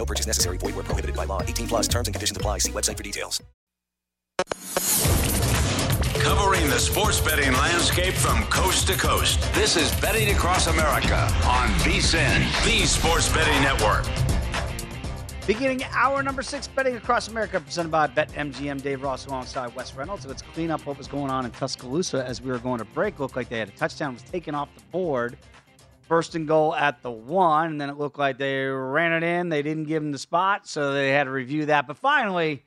[0.00, 0.56] No purchase necessary.
[0.56, 1.42] Void where prohibited by law.
[1.42, 2.56] 18 plus terms and conditions apply.
[2.58, 3.42] See website for details.
[6.22, 9.40] Covering the sports betting landscape from coast to coast.
[9.52, 14.06] This is Betting Across America on VSIN, the Sports Betting Network.
[15.46, 18.80] Beginning hour number six, betting across America, presented by BetMGM.
[18.80, 20.24] Dave Ross alongside Wes Reynolds.
[20.24, 23.18] Let's clean up what was going on in Tuscaloosa as we were going to break.
[23.18, 25.36] Looked like they had a touchdown was taken off the board.
[26.10, 29.48] First and goal at the one, and then it looked like they ran it in.
[29.48, 31.86] They didn't give them the spot, so they had to review that.
[31.86, 32.64] But finally,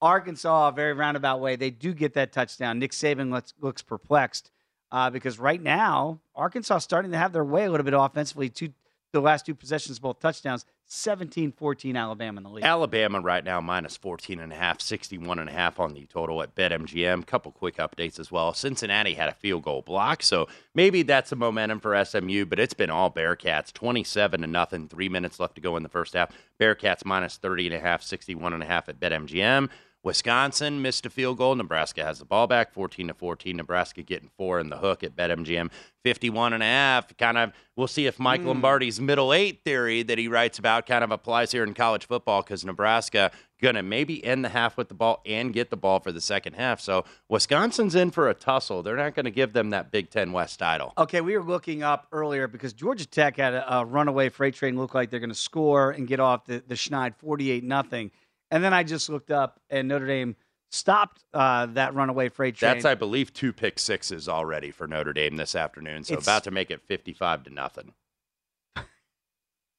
[0.00, 2.78] Arkansas, a very roundabout way, they do get that touchdown.
[2.78, 4.50] Nick Saban looks, looks perplexed
[4.90, 8.48] uh, because right now Arkansas starting to have their way a little bit offensively.
[8.48, 8.72] Two,
[9.12, 10.64] the last two possessions, both touchdowns.
[10.88, 12.64] 17-14 Alabama in the league.
[12.64, 16.42] Alabama right now minus 14 and a half, 61 and a half on the total
[16.42, 17.26] at BetMGM.
[17.26, 18.54] Couple quick updates as well.
[18.54, 22.74] Cincinnati had a field goal block, so maybe that's a momentum for SMU, but it's
[22.74, 24.88] been all Bearcats, 27 to nothing.
[24.88, 26.30] 3 minutes left to go in the first half.
[26.60, 29.68] Bearcats minus 30 and a half, 61 and a half at BetMGM.
[30.02, 31.54] Wisconsin missed a field goal.
[31.54, 33.56] Nebraska has the ball back, 14 to 14.
[33.56, 35.70] Nebraska getting four in the hook at BetMGM,
[36.04, 37.16] 51 and a half.
[37.16, 38.46] Kind of, we'll see if Mike mm.
[38.46, 42.42] Lombardi's middle eight theory that he writes about kind of applies here in college football
[42.42, 46.12] because Nebraska gonna maybe end the half with the ball and get the ball for
[46.12, 46.80] the second half.
[46.80, 48.82] So Wisconsin's in for a tussle.
[48.82, 50.92] They're not going to give them that Big Ten West title.
[50.98, 54.76] Okay, we were looking up earlier because Georgia Tech had a, a runaway freight train
[54.76, 58.10] look like they're going to score and get off the, the Schneid 48 nothing.
[58.50, 60.36] And then I just looked up, and Notre Dame
[60.70, 62.72] stopped uh, that runaway freight train.
[62.72, 66.04] That's, I believe, two pick sixes already for Notre Dame this afternoon.
[66.04, 67.92] So it's, about to make it fifty-five to nothing.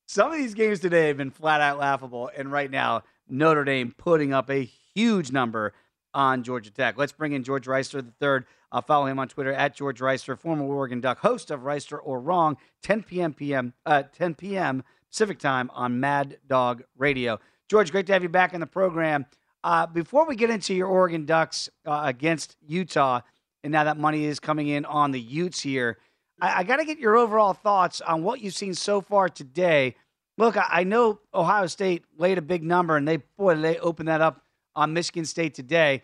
[0.08, 3.94] Some of these games today have been flat out laughable, and right now Notre Dame
[3.98, 5.74] putting up a huge number
[6.14, 6.98] on Georgia Tech.
[6.98, 8.46] Let's bring in George Wrighster the third.
[8.72, 12.20] I'll follow him on Twitter at George Wrighster, former Oregon Duck, host of Wrighster or
[12.20, 13.34] Wrong, 10 p.m.
[13.34, 13.74] p.m.
[13.86, 14.84] Uh, 10 p.m.
[15.10, 17.40] Pacific time on Mad Dog Radio.
[17.70, 19.26] George, great to have you back in the program.
[19.62, 23.20] Uh, before we get into your Oregon Ducks uh, against Utah,
[23.64, 25.98] and now that money is coming in on the Utes here,
[26.40, 29.96] I, I got to get your overall thoughts on what you've seen so far today.
[30.38, 34.08] Look, I, I, know Ohio State laid a big number, and they boy they opened
[34.08, 34.42] that up
[34.74, 36.04] on Michigan State today.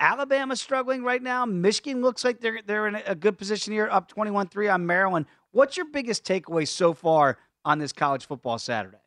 [0.00, 1.44] Alabama's struggling right now.
[1.44, 5.26] Michigan looks like they're they're in a good position here, up 21-3 on Maryland.
[5.50, 8.98] What's your biggest takeaway so far on this college football Saturday?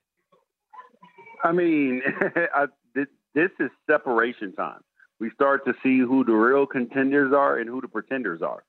[1.44, 2.01] I mean,
[2.56, 2.68] I,
[3.33, 4.81] this is separation time.
[5.19, 8.63] We start to see who the real contenders are and who the pretenders are.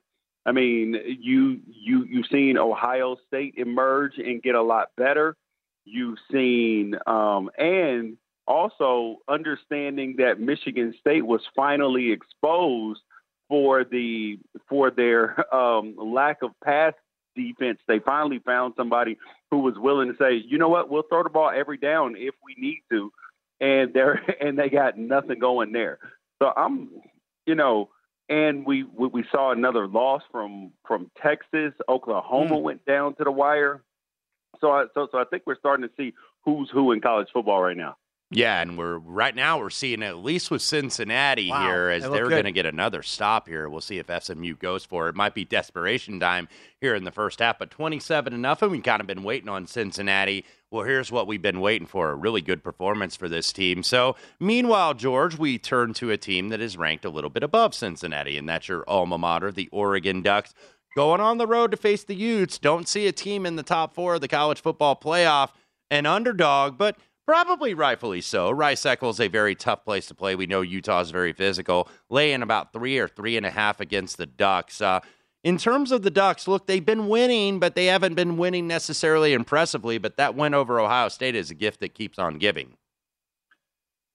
[0.46, 5.36] I mean, you you you've seen Ohio State emerge and get a lot better.
[5.84, 13.00] You've seen um, and also understanding that Michigan State was finally exposed
[13.48, 14.38] for the
[14.68, 16.94] for their um, lack of pass
[17.36, 17.78] defense.
[17.86, 19.18] They finally found somebody
[19.50, 22.34] who was willing to say, you know what, we'll throw the ball every down if
[22.44, 23.12] we need to,
[23.60, 25.98] and they're and they got nothing going there.
[26.42, 26.90] So I'm,
[27.46, 27.90] you know,
[28.28, 31.72] and we we, saw another loss from from Texas.
[31.88, 32.62] Oklahoma mm.
[32.62, 33.82] went down to the wire.
[34.60, 36.14] So I so so I think we're starting to see
[36.44, 37.96] who's who in college football right now.
[38.32, 41.66] Yeah, and we're right now we're seeing at least with Cincinnati wow.
[41.66, 43.68] here as they they're going to get another stop here.
[43.68, 45.10] We'll see if SMU goes for it.
[45.10, 45.16] it.
[45.16, 46.48] Might be desperation time
[46.80, 48.70] here in the first half, but 27 to nothing.
[48.70, 50.44] We've kind of been waiting on Cincinnati.
[50.70, 53.82] Well, here's what we've been waiting for: a really good performance for this team.
[53.82, 57.74] So, meanwhile, George, we turn to a team that is ranked a little bit above
[57.74, 60.54] Cincinnati, and that's your alma mater, the Oregon Ducks.
[60.96, 62.58] Going on the road to face the Utes.
[62.58, 65.50] Don't see a team in the top four of the college football playoff,
[65.90, 66.96] an underdog, but
[67.30, 68.50] Probably rightfully so.
[68.50, 70.34] Rice Eccles is a very tough place to play.
[70.34, 71.88] We know Utah is very physical.
[72.08, 74.80] Laying about three or three and a half against the Ducks.
[74.80, 74.98] Uh,
[75.44, 79.32] in terms of the Ducks, look, they've been winning, but they haven't been winning necessarily
[79.32, 79.96] impressively.
[79.96, 82.72] But that win over Ohio State is a gift that keeps on giving.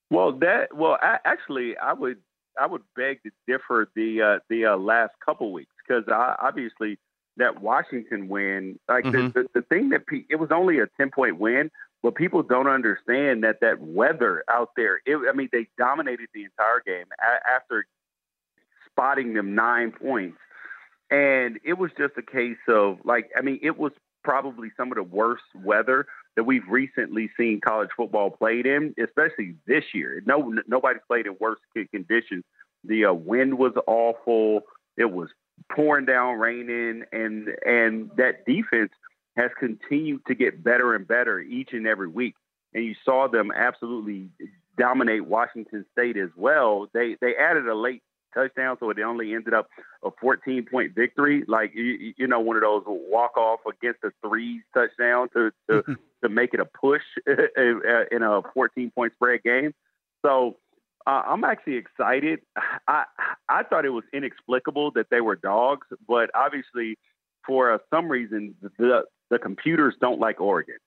[0.10, 2.18] Well, that well, I, actually, I would
[2.60, 7.00] I would beg to differ the uh, the uh, last couple weeks because obviously
[7.38, 9.28] that Washington win, like mm-hmm.
[9.28, 11.72] the, the, the thing that pe- it was only a ten point win,
[12.04, 15.02] but people don't understand that that weather out there.
[15.06, 17.86] It, I mean, they dominated the entire game a- after
[18.90, 20.38] spotting them nine points,
[21.10, 23.92] and it was just a case of like, I mean, it was
[24.24, 26.06] probably some of the worst weather
[26.36, 30.22] that we've recently seen college football played in, especially this year.
[30.26, 31.60] No, nobody's played in worse
[31.92, 32.44] conditions.
[32.84, 34.62] The uh, wind was awful.
[34.98, 35.30] It was
[35.72, 38.92] pouring down, raining, and and that defense
[39.36, 42.36] has continued to get better and better each and every week.
[42.74, 44.30] And you saw them absolutely
[44.78, 46.88] dominate Washington State as well.
[46.94, 48.02] They they added a late
[48.34, 49.68] touchdown, so it only ended up
[50.04, 51.44] a 14 point victory.
[51.48, 55.84] Like you, you know, one of those walk off against a threes touchdown to to,
[56.24, 59.74] to make it a push in a 14 point spread game.
[60.26, 60.58] So
[61.08, 62.42] uh, I'm actually excited.
[62.88, 63.06] I
[63.48, 66.98] I thought it was inexplicable that they were dogs, but obviously
[67.46, 70.78] for uh, some reason the the computers don't like Oregon.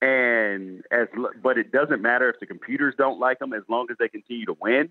[0.00, 1.08] And as
[1.42, 4.46] but it doesn't matter if the computers don't like them as long as they continue
[4.46, 4.90] to win.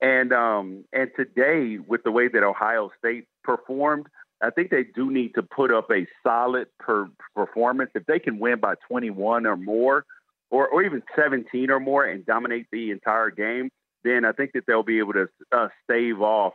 [0.00, 4.06] And um and today with the way that Ohio State performed,
[4.42, 7.92] I think they do need to put up a solid per performance.
[7.94, 10.04] If they can win by 21 or more,
[10.50, 13.70] or, or even 17 or more and dominate the entire game,
[14.04, 16.52] then I think that they'll be able to uh, stave off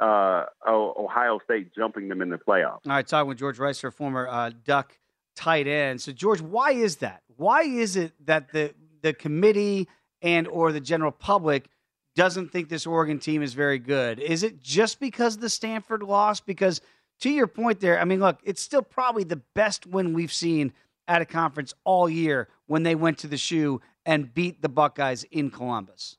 [0.00, 2.80] uh, Ohio State jumping them in the playoffs.
[2.86, 4.96] All right, talking with George Wrighster, former uh, Duck
[5.36, 6.00] tight end.
[6.00, 7.22] So George, why is that?
[7.36, 9.88] Why is it that the the committee
[10.20, 11.68] and or the general public
[12.14, 14.20] doesn't think this Oregon team is very good?
[14.20, 16.40] Is it just because the Stanford loss?
[16.40, 16.80] Because
[17.20, 20.72] to your point there, I mean, look, it's still probably the best win we've seen
[21.08, 25.24] at a conference all year when they went to the shoe and beat the Buckeyes
[25.24, 26.16] in Columbus.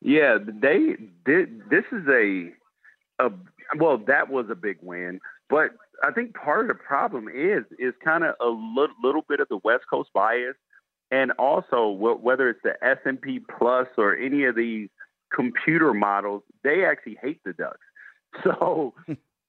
[0.00, 1.70] Yeah, they did.
[1.70, 2.52] This is a,
[3.20, 3.30] a
[3.78, 5.70] well, that was a big win, but
[6.02, 9.48] I think part of the problem is is kind of a little, little bit of
[9.48, 10.56] the West Coast bias,
[11.10, 14.88] and also whether it's the S and P Plus or any of these
[15.32, 17.78] computer models, they actually hate the Ducks.
[18.44, 18.94] So,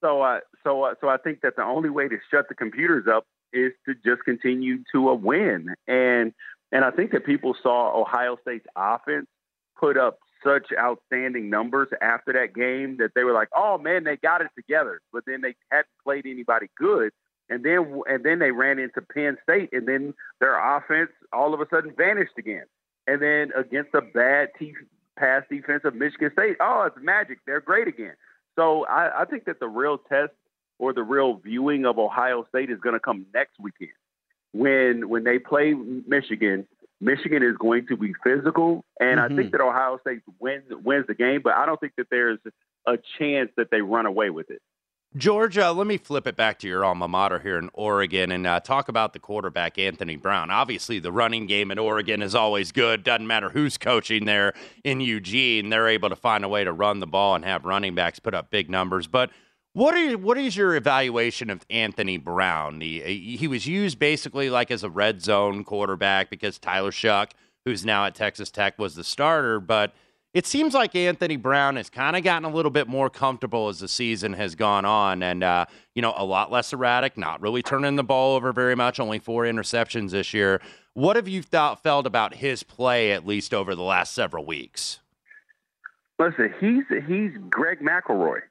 [0.02, 3.06] so I so uh, so I think that the only way to shut the computers
[3.08, 6.34] up is to just continue to a win, and
[6.74, 9.28] and I think that people saw Ohio State's offense
[9.80, 14.18] put up such outstanding numbers after that game that they were like, "Oh man, they
[14.18, 17.12] got it together." But then they hadn't played anybody good,
[17.50, 21.62] and then and then they ran into Penn State, and then their offense all of
[21.62, 22.66] a sudden vanished again.
[23.08, 24.50] And then against a bad
[25.18, 27.40] pass defense of Michigan State, oh, it's magic.
[27.46, 28.14] They're great again.
[28.56, 30.32] So I, I think that the real test
[30.80, 33.92] or the real viewing of Ohio State is going to come next weekend
[34.54, 36.68] when when they play Michigan
[37.04, 39.20] Michigan is going to be physical, and mm-hmm.
[39.20, 39.58] I think mm-hmm.
[39.58, 42.40] that Ohio State wins wins the game, but I don't think that there's
[42.88, 44.62] a chance that they run away with it.
[45.16, 48.60] Georgia, let me flip it back to your alma mater here in Oregon and uh,
[48.60, 50.50] talk about the quarterback, Anthony Brown.
[50.50, 53.04] Obviously, the running game in Oregon is always good.
[53.04, 57.00] Doesn't matter who's coaching there in Eugene, they're able to find a way to run
[57.00, 59.06] the ball and have running backs put up big numbers.
[59.06, 59.30] But
[59.74, 62.80] what are what is your evaluation of Anthony Brown?
[62.80, 67.32] He he was used basically like as a red zone quarterback because Tyler Shough,
[67.66, 69.60] who's now at Texas Tech, was the starter.
[69.60, 69.94] But
[70.32, 73.80] it seems like Anthony Brown has kind of gotten a little bit more comfortable as
[73.80, 75.66] the season has gone on, and uh,
[75.96, 79.00] you know a lot less erratic, not really turning the ball over very much.
[79.00, 80.62] Only four interceptions this year.
[80.94, 85.00] What have you thought felt about his play at least over the last several weeks?
[86.20, 88.42] Listen, he's he's Greg McElroy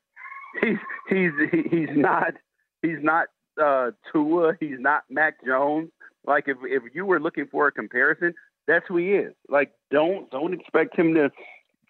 [0.61, 0.79] he's
[1.09, 1.33] he's
[1.71, 2.35] he's not
[2.83, 3.29] he's not
[3.63, 4.55] uh, Tua.
[4.61, 5.91] He's not Mac Jones.
[6.27, 8.35] Like if if you were looking for a comparison,
[8.67, 9.35] that's who he is.
[9.49, 11.31] Like don't don't expect him to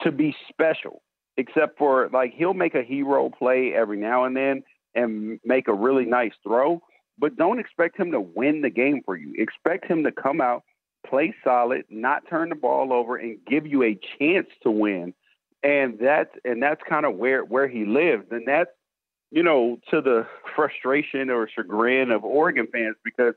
[0.02, 1.02] to be special,
[1.36, 4.62] except for like he'll make a hero play every now and then
[4.94, 6.80] and make a really nice throw.
[7.18, 9.34] But don't expect him to win the game for you.
[9.36, 10.64] Expect him to come out,
[11.06, 15.14] play solid, not turn the ball over, and give you a chance to win.
[15.62, 18.24] And that's and that's kind of where where he lives.
[18.30, 18.70] And that's
[19.30, 20.26] you know to the
[20.56, 23.34] frustration or chagrin of Oregon fans because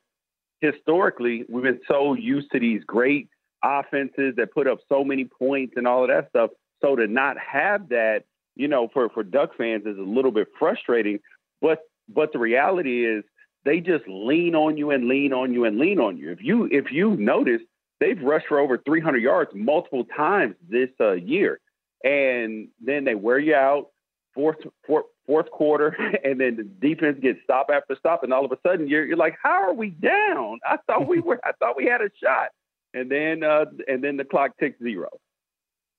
[0.61, 3.29] historically we've been so used to these great
[3.63, 6.51] offenses that put up so many points and all of that stuff.
[6.81, 8.23] So to not have that,
[8.55, 11.19] you know, for for Duck fans is a little bit frustrating.
[11.61, 13.23] But but the reality is
[13.65, 16.31] they just lean on you and lean on you and lean on you.
[16.31, 17.61] If you if you notice,
[17.99, 21.59] they've rushed for over 300 yards multiple times this uh, year,
[22.03, 23.89] and then they wear you out
[24.33, 25.89] fourth fourth fourth quarter,
[26.23, 29.17] and then the defense gets stop after stop, and all of a sudden you're you're
[29.17, 30.59] like, how are we down?
[30.65, 32.49] I thought we were I thought we had a shot,
[32.93, 35.09] and then uh, and then the clock ticks zero.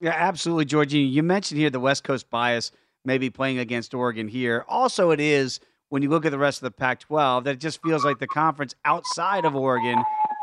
[0.01, 0.99] Yeah, absolutely, Georgie.
[1.01, 2.71] You mentioned here the West Coast bias,
[3.05, 4.65] maybe playing against Oregon here.
[4.69, 7.61] Also, it is when you look at the rest of the Pac 12, that it
[7.61, 10.03] just feels like the conference outside of Oregon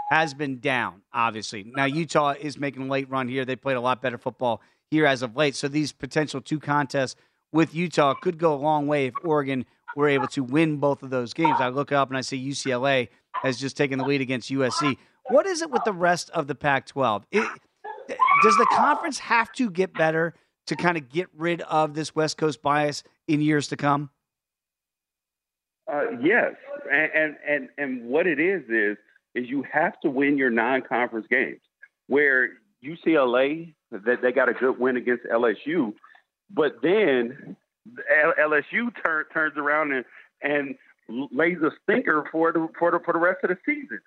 [0.10, 1.72] has been down, obviously.
[1.75, 3.45] Now, Utah is making a late run here.
[3.45, 4.62] They played a lot better football
[4.93, 5.55] here as of late.
[5.55, 7.15] So these potential two contests
[7.51, 11.09] with Utah could go a long way if Oregon were able to win both of
[11.09, 11.57] those games.
[11.59, 13.09] I look up and I see UCLA
[13.41, 14.97] has just taken the lead against USC.
[15.29, 17.25] What is it with the rest of the Pac 12?
[17.31, 20.35] Does the conference have to get better
[20.67, 24.09] to kind of get rid of this West Coast bias in years to come?
[25.91, 26.53] Uh, yes,
[26.91, 28.97] and, and and and what it is is
[29.35, 31.59] is you have to win your non-conference games.
[32.07, 32.51] Where
[32.83, 33.73] UCLA
[34.05, 35.93] that they got a good win against LSU,
[36.50, 37.55] but then
[38.39, 40.05] LSU turn, turns around and
[40.41, 40.75] and
[41.31, 44.00] lays a stinker for the for the for the rest of the season.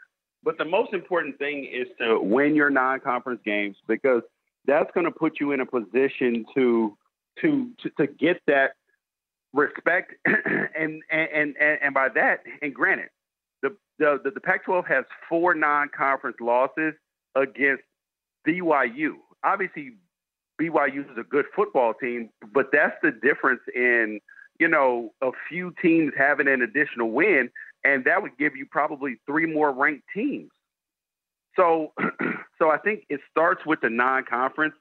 [0.43, 4.23] But the most important thing is to win your non-conference games because
[4.67, 6.97] that's going to put you in a position to
[7.43, 8.73] to to, to get that
[9.53, 13.09] respect, and, and and and by that, and granted,
[13.63, 16.95] the the the Pac-12 has four non-conference losses
[17.35, 17.83] against
[18.47, 19.15] BYU.
[19.45, 19.93] Obviously,
[20.61, 24.21] BYU is a good football team, but that's the difference in
[24.59, 27.51] you know a few teams having an additional win,
[27.85, 30.51] and that would give you probably three more ranked teams.
[31.57, 31.93] So,
[32.59, 34.75] so I think it starts with the non-conference,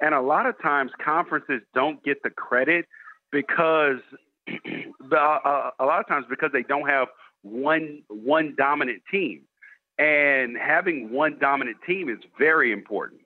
[0.00, 2.86] and a lot of times conferences don't get the credit
[3.30, 3.98] because
[4.46, 7.08] the, uh, a lot of times because they don't have
[7.42, 9.42] one one dominant team,
[9.98, 13.21] and having one dominant team is very important.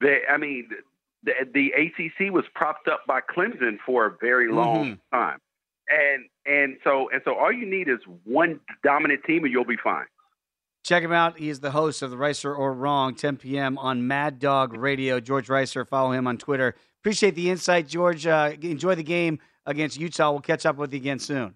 [0.00, 0.68] They, I mean,
[1.22, 5.16] the, the ACC was propped up by Clemson for a very long mm-hmm.
[5.16, 5.38] time,
[5.88, 9.76] and and so and so all you need is one dominant team, and you'll be
[9.82, 10.06] fine.
[10.84, 11.38] Check him out.
[11.38, 13.76] He is the host of the Wrighster or Wrong, 10 p.m.
[13.78, 15.20] on Mad Dog Radio.
[15.20, 15.86] George Wrighster.
[15.86, 16.74] Follow him on Twitter.
[17.02, 18.26] Appreciate the insight, George.
[18.26, 20.30] Uh, enjoy the game against Utah.
[20.30, 21.54] We'll catch up with you again soon.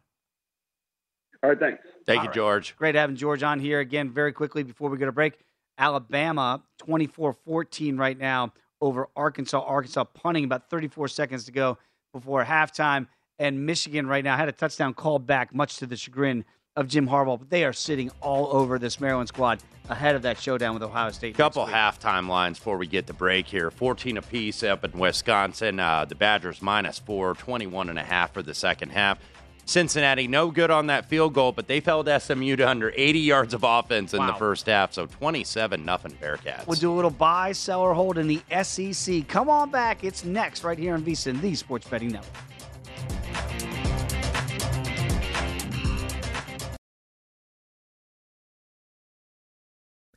[1.43, 1.83] All right, thanks.
[2.07, 2.35] Thank All you, right.
[2.35, 2.77] George.
[2.77, 5.39] Great having George on here again very quickly before we go to break.
[5.79, 9.61] Alabama 24-14 right now over Arkansas.
[9.61, 11.79] Arkansas punting about 34 seconds to go
[12.13, 13.07] before halftime.
[13.39, 16.45] And Michigan right now had a touchdown called back, much to the chagrin
[16.77, 17.39] of Jim Harbaugh.
[17.39, 21.11] But they are sitting all over this Maryland squad ahead of that showdown with Ohio
[21.11, 21.37] State.
[21.37, 23.71] Couple halftime lines before we get the break here.
[23.71, 25.81] 14 apiece up in Wisconsin.
[25.81, 29.19] Uh, the Badgers minus four, 21 and a half for the second half.
[29.65, 33.55] Cincinnati, no good on that field goal, but they held SMU to under 80 yards
[33.55, 34.27] of offense in Wow.
[34.29, 36.67] the first half, so 27 nothing Bearcats.
[36.67, 39.27] We'll do a little buy, sell, or hold in the SEC.
[39.29, 40.05] Come on back.
[40.05, 42.33] It's next right here on VSIN, the Sports Betting Network.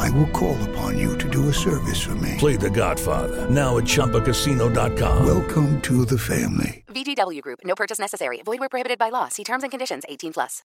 [0.00, 2.36] I will call upon you to do a service for me.
[2.38, 5.26] Play The Godfather now at ChumbaCasino.com.
[5.26, 6.84] Welcome to the family.
[6.88, 7.60] VGW Group.
[7.64, 8.40] No purchase necessary.
[8.42, 9.28] Void where prohibited by law.
[9.28, 10.04] See terms and conditions.
[10.08, 10.62] 18 plus.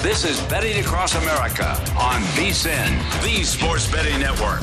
[0.00, 4.62] This is Betting Across America on VSIN, the Sports Betting Network.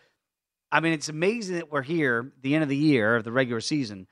[0.71, 3.59] I mean, it's amazing that we're here, the end of the year, of the regular
[3.59, 4.07] season,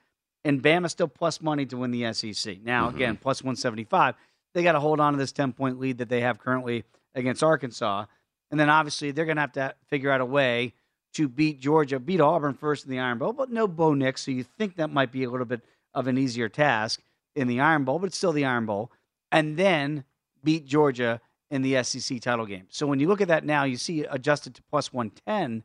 [0.46, 2.62] and Bama still plus money to win the SEC.
[2.64, 2.96] Now, Mm-hmm.
[2.96, 4.16] again, plus 175.
[4.54, 6.84] They got to hold on to this 10 point lead that they have currently
[7.16, 8.06] against Arkansas.
[8.52, 10.74] And then obviously they're going to have to figure out a way
[11.14, 14.24] to beat Georgia, beat Auburn first in the Iron Bowl, but no Bo Nix.
[14.24, 15.62] So you think that might be a little bit
[15.94, 17.02] of an easier task
[17.36, 18.92] in the Iron Bowl, but it's still the Iron Bowl.
[19.32, 20.04] And then
[20.44, 21.20] beat Georgia
[21.52, 22.66] in the SEC title game.
[22.70, 25.64] So when you look at that now, you see adjusted to plus 110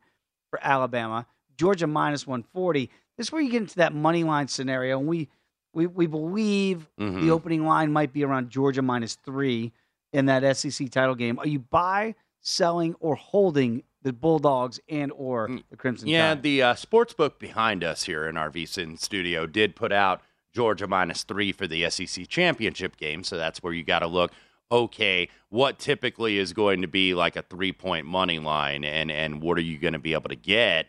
[0.50, 2.90] for Alabama, Georgia minus 140.
[3.16, 4.98] This is where you get into that money line scenario.
[4.98, 5.28] And we
[5.72, 7.20] we, we believe Mhm.
[7.22, 9.72] the opening line might be around Georgia minus three
[10.12, 11.36] in that SEC title game.
[11.40, 16.42] Are you buy, selling, or holding the Bulldogs and or the Crimson Yeah, Tide?
[16.44, 20.20] the uh, sports book behind us here in our VSIN studio did put out
[20.52, 23.24] Georgia minus three for the SEC championship game.
[23.24, 24.30] So that's where you got to look.
[24.70, 29.42] Okay, what typically is going to be like a three point money line, and and
[29.42, 30.86] what are you going to be able to get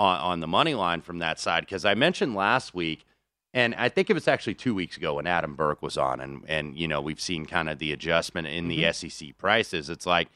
[0.00, 1.60] on on the money line from that side?
[1.60, 3.04] Because I mentioned last week,
[3.52, 6.44] and I think it was actually two weeks ago when Adam Burke was on, and
[6.48, 9.08] and you know we've seen kind of the adjustment in the mm-hmm.
[9.08, 9.90] SEC prices.
[9.90, 10.28] It's like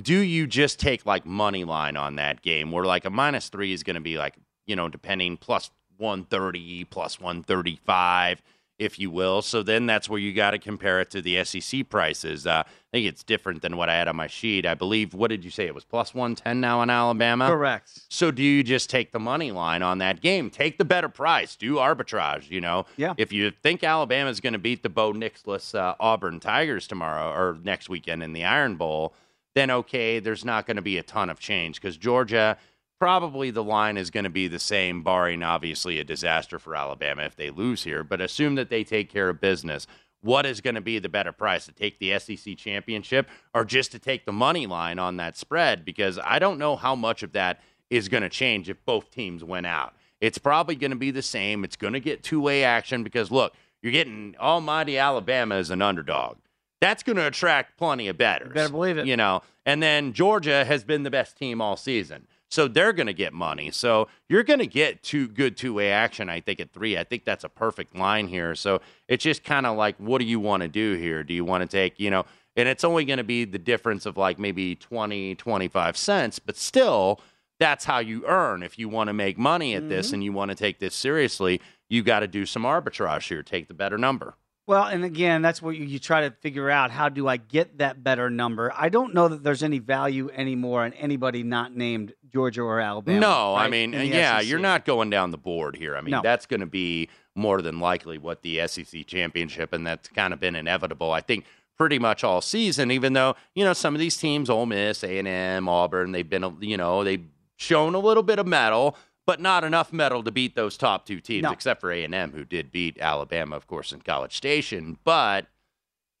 [0.00, 3.72] do you just take like money line on that game where like a minus three
[3.72, 4.34] is going to be like
[4.66, 8.42] you know depending plus 130 plus 135
[8.84, 9.42] if you will.
[9.42, 12.46] So then that's where you got to compare it to the sec prices.
[12.46, 14.64] Uh, i think it's different than what i had on my sheet.
[14.66, 15.66] I believe what did you say?
[15.66, 17.48] It was plus 110 now in alabama?
[17.48, 17.90] Correct.
[18.08, 20.50] so do you just take the money line on that game?
[20.50, 21.56] Take the better price.
[21.56, 22.86] Do arbitrage you know?
[22.96, 23.14] Yeah.
[23.16, 27.30] if you think alabama is going to beat the bo nixless uh, auburn tigers tomorrow
[27.32, 29.14] or next weekend in the iron bowl
[29.54, 32.58] then okay, there's not going to be a ton of change because Georgia
[32.98, 37.22] probably the line is going to be the same, barring obviously a disaster for Alabama
[37.22, 38.04] if they lose here.
[38.04, 39.86] But assume that they take care of business.
[40.20, 43.92] What is going to be the better price to take the SEC championship or just
[43.92, 45.84] to take the money line on that spread?
[45.84, 49.44] Because I don't know how much of that is going to change if both teams
[49.44, 49.94] went out.
[50.20, 51.62] It's probably going to be the same.
[51.62, 53.52] It's going to get two way action because, look,
[53.82, 56.38] you're getting almighty Alabama as an underdog.
[56.80, 58.48] That's going to attract plenty of betters.
[58.48, 59.06] You better believe it.
[59.06, 62.26] You know, and then Georgia has been the best team all season.
[62.50, 63.70] So they're going to get money.
[63.70, 66.96] So you're going to get two good two way action, I think, at three.
[66.96, 68.54] I think that's a perfect line here.
[68.54, 71.24] So it's just kind of like, what do you want to do here?
[71.24, 72.24] Do you want to take, you know,
[72.56, 76.56] and it's only going to be the difference of like maybe 20, 25 cents, but
[76.56, 77.20] still,
[77.58, 78.62] that's how you earn.
[78.62, 80.12] If you want to make money at this Mhm.
[80.14, 83.42] and you want to take this seriously, you got to do some arbitrage here.
[83.42, 84.34] Take the better number.
[84.66, 86.90] Well, and again, that's what you, you try to figure out.
[86.90, 88.72] How do I get that better number?
[88.74, 93.20] I don't know that there's any value anymore in anybody not named Georgia or Alabama.
[93.20, 94.48] No, I mean, yeah, SEC.
[94.48, 95.96] you're not going down the board here.
[95.96, 96.22] I mean, No.
[96.22, 100.40] that's going to be more than likely what the SEC championship, and that's kind of
[100.40, 101.12] been inevitable.
[101.12, 101.44] I think
[101.76, 102.90] pretty much all season.
[102.90, 106.28] Even though you know some of these teams, Ole Miss, A and M, Auburn, they've
[106.28, 107.24] been you know they've
[107.56, 111.20] shown a little bit of mettle, but not enough mettle to beat those top two
[111.20, 111.50] teams, No.
[111.52, 115.46] except for A and M, who did beat Alabama, of course, in College Station, but.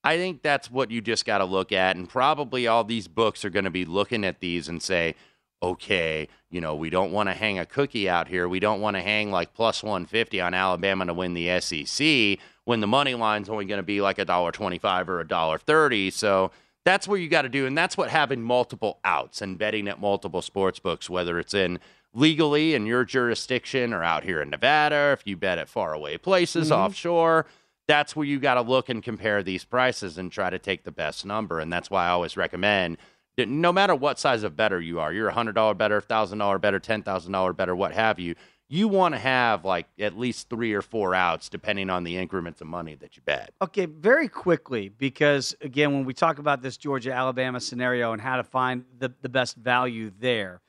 [0.06, 1.96] I think that's what you just got to look at.
[1.96, 5.14] And probably all these books are going to be looking at these and say,
[5.62, 8.46] okay, you know, we don't want to hang a cookie out here.
[8.46, 12.80] We don't want to hang like plus 150 on Alabama to win the SEC when
[12.80, 16.10] the money line's only going to be like a dollar 25 or a dollar 30.
[16.10, 16.50] So
[16.84, 17.64] that's what you got to do.
[17.64, 21.78] And that's what having multiple outs and betting at multiple sports books, whether it's in
[22.14, 26.70] legally in your jurisdiction or out here in Nevada, if you bet at faraway places
[26.70, 26.76] Mhm.
[26.76, 27.46] offshore,
[27.86, 30.92] that's where you got to look and compare these prices and try to take the
[30.92, 31.60] best number.
[31.60, 32.96] And that's why I always recommend
[33.36, 36.78] that no matter what size of better you are, you're a $100 better, $1,000 better,
[36.78, 38.36] $10,000 better, what have you,
[38.68, 42.60] you want to have like at least three or four outs depending on the increments
[42.60, 43.52] of money that you bet.
[43.60, 48.36] Okay, very quickly, because again, when we talk about this Georgia Alabama scenario and how
[48.36, 50.60] to find the, the best value there,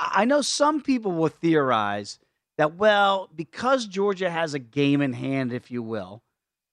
[0.00, 2.18] I know some people will theorize
[2.56, 6.22] that, well, because Georgia has a game in hand, if you will,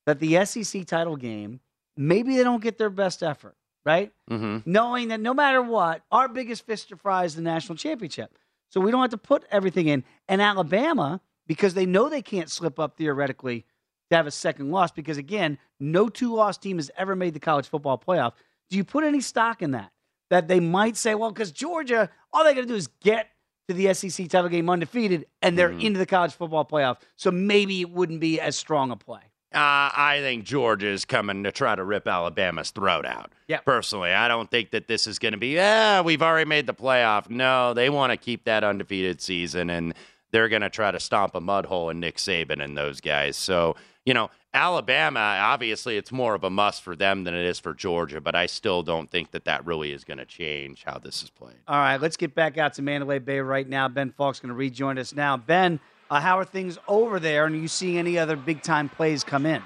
[0.05, 1.59] that the SEC title game,
[1.97, 4.13] maybe they don't get their best effort, right?
[4.31, 4.69] Mm-hmm.
[4.69, 8.37] Knowing that no matter what, our biggest fish to fry is the national championship.
[8.69, 10.03] So we don't have to put everything in.
[10.27, 13.65] And Alabama, because they know they can't slip up theoretically
[14.09, 17.39] to have a second loss, because again, no two loss team has ever made the
[17.39, 18.33] college football playoff.
[18.69, 19.91] Do you put any stock in that?
[20.29, 23.29] That they might say, well, because Georgia, all they got to do is get
[23.67, 26.97] to the SEC title game undefeated and they're into the college football playoff.
[27.15, 29.21] So maybe it wouldn't be as strong a play.
[29.53, 33.31] Uh, I think Georgia is coming to try to rip Alabama's throat out.
[33.47, 33.59] Yeah.
[33.59, 36.73] Personally, I don't think that this is going to be, yeah, we've already made the
[36.73, 37.29] playoff.
[37.29, 39.93] No, they want to keep that undefeated season, and
[40.31, 43.37] they're going to try to stomp a mud hole in Nick Saban and those guys.
[43.37, 47.59] So, you know, Alabama, obviously, it's more of a must for them than it is
[47.59, 50.97] for Georgia, but I still don't think that that really is going to change how
[50.97, 51.57] this is played.
[51.67, 53.87] All right, let's get back out to Mandalay Bay right now.
[53.87, 55.37] Ben Fawkes's going to rejoin us now.
[55.37, 57.45] Ben, uh, how are things over there?
[57.45, 59.61] And are you seeing any other big time plays come in?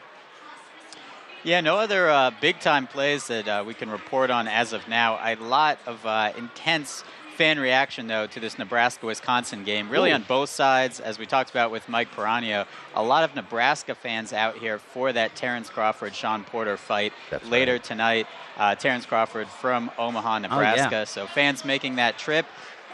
[1.43, 4.87] Yeah, no other uh, big time plays that uh, we can report on as of
[4.87, 5.19] now.
[5.23, 7.03] A lot of uh, intense
[7.41, 10.13] fan reaction, though, to this Nebraska Wisconsin game, really Ooh.
[10.13, 12.67] on both sides, as we talked about with Mike Peranio.
[12.93, 17.43] A lot of Nebraska fans out here for that Terrence Crawford Shawn Porter fight That's
[17.47, 18.27] later tonight.
[18.57, 20.39] Uh, Terrence Crawford from Omaha, yeah.
[20.39, 21.07] Nebraska.
[21.07, 22.45] So fans making that trip.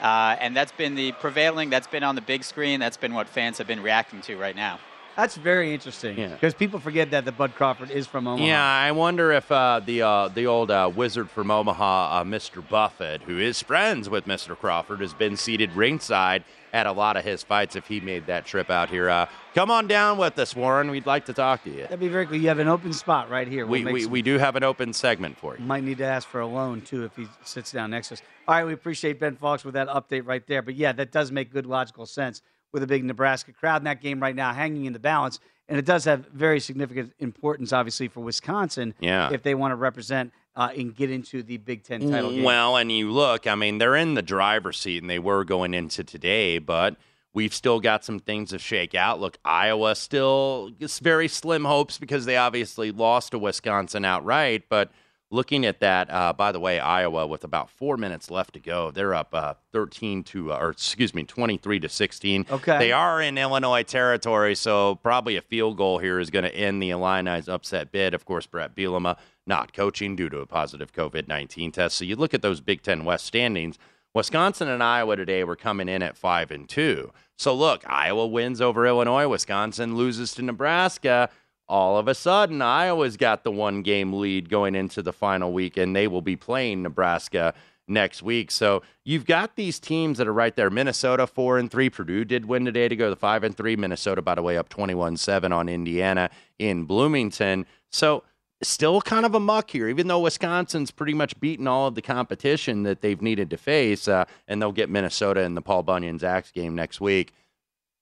[0.01, 2.79] Uh, and that's been the prevailing, that's been on the big screen.
[2.79, 4.79] That's been what fans have been reacting to right now.
[5.17, 6.27] That's very interesting Yeah.
[6.27, 8.45] because people forget that the Bud Crawford is from Omaha.
[8.45, 12.61] Yeah, I wonder if uh, the uh, the old uh, wizard from Omaha, uh, Mr.
[12.69, 14.55] Buffett, who is friends with Mr.
[14.55, 17.75] Crawford, has been seated ringside at a lot of his fights.
[17.75, 19.25] If he made that trip out here, uh,
[19.55, 20.91] come on down with us, Warren.
[20.91, 21.81] We'd like to talk to you.
[21.81, 22.35] That'd be very cool.
[22.37, 23.65] You have an open spot right here.
[23.65, 25.63] We'll We, we, some- we do have an open segment for you.
[25.65, 28.21] might need to ask for a loan too if he sits down next to us.
[28.47, 30.61] All right, we appreciate Ben Fawkes with that update right there.
[30.61, 32.43] But yeah, that does make good logical sense
[32.77, 35.39] with a big Nebraska crowd in that game right now hanging in the balance.
[35.67, 39.31] And it does have very significant importance, obviously, for Wisconsin Yeah.
[39.33, 42.43] if they want to represent uh, and get into the Big Ten title game.
[42.43, 45.73] Well, and you look, I mean, they're in the driver's seat, and they were going
[45.73, 46.95] into today, but
[47.33, 49.19] we've still got some things to shake out.
[49.19, 54.89] Look, Iowa still very slim hopes because they obviously lost to Wisconsin outright, but
[55.29, 58.91] looking at that, uh, by the way, Iowa with about four minutes left to go,
[58.91, 62.45] they're up uh, 13 to, uh, or excuse me, 23 to 16.
[62.49, 62.79] Okay.
[62.79, 66.81] They are in Illinois territory, so probably a field goal here is going to end
[66.81, 68.13] the Illini's upset bid.
[68.13, 71.97] Of course, Bret Bielema not coaching due to a positive COVID 19 test.
[71.97, 73.77] So you look at those Big Ten West standings.
[74.13, 77.11] Wisconsin and Iowa today were coming in at five and two.
[77.37, 81.29] So look, Iowa wins over Illinois, Wisconsin loses to Nebraska.
[81.69, 85.77] All of a sudden, Iowa's got the one game lead going into the final week,
[85.77, 87.53] and they will be playing Nebraska
[87.87, 88.51] next week.
[88.51, 90.69] So you've got these teams that are right there.
[90.69, 91.89] Minnesota four and three.
[91.89, 93.75] Purdue did win today to go to five and three.
[93.75, 97.65] Minnesota, by the way, up 21-7 on Indiana in Bloomington.
[97.89, 98.23] So
[98.61, 102.01] still kind of a muck here, even though Wisconsin's pretty much beaten all of the
[102.01, 106.23] competition that they've needed to face, uh, and they'll get Minnesota in the Paul Bunyan's
[106.23, 107.33] Axe game next week.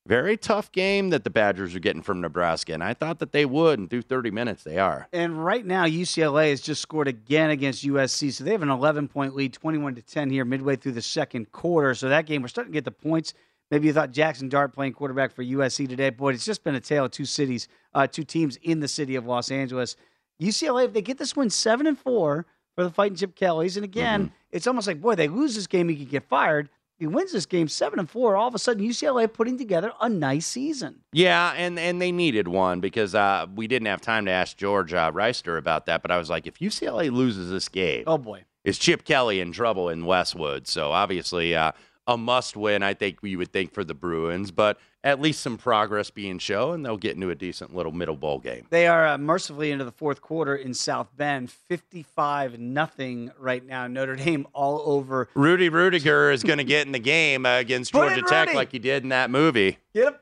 [0.08, 3.44] Very tough game that the Badgers are getting from Nebraska, and I thought that they
[3.44, 5.08] would, and through 30 minutes, they are.
[5.12, 9.08] And right now, UCLA has just scored again against USC, so they have an 11
[9.08, 11.96] point lead, 21 to 10 here, midway through the second quarter.
[11.96, 13.34] So that game, we're starting to get the points.
[13.72, 16.12] Maybe you thought Jackson Dart playing quarterback for USC today.
[16.12, 19.16] Boy, it's just been a tale of two cities, uh, two teams in the city
[19.16, 19.96] of Los Angeles.
[20.40, 23.84] UCLA, if they get this win seven and four for the fighting Chip Kellys, and
[23.84, 24.36] again, mm-hmm.
[24.52, 27.46] it's almost like boy, they lose this game, he could get fired he wins this
[27.46, 28.36] game seven and four.
[28.36, 31.02] All of a sudden, UCLA putting together a nice season.
[31.12, 34.94] Yeah, and and they needed one because uh, we didn't have time to ask George
[34.94, 36.02] uh, Wrighster about that.
[36.02, 39.52] But I was like, if UCLA loses this game, oh boy, is Chip Kelly in
[39.52, 40.68] trouble in Westwood?
[40.68, 41.74] So obviously, uh,
[42.08, 42.84] a must win.
[42.84, 46.76] I think you would think for the Bruins, but at least some progress being shown,
[46.76, 48.66] and they'll get into a decent little middle bowl game.
[48.70, 53.88] They are uh, mercifully into the fourth quarter in South Bend, fifty-five nothing right now.
[53.88, 55.30] Notre Dame all over.
[55.36, 58.80] Rudy Ruettiger is going to get in the game uh, against Georgia Tech like he
[58.80, 59.78] did in that movie.
[59.94, 60.16] Get him,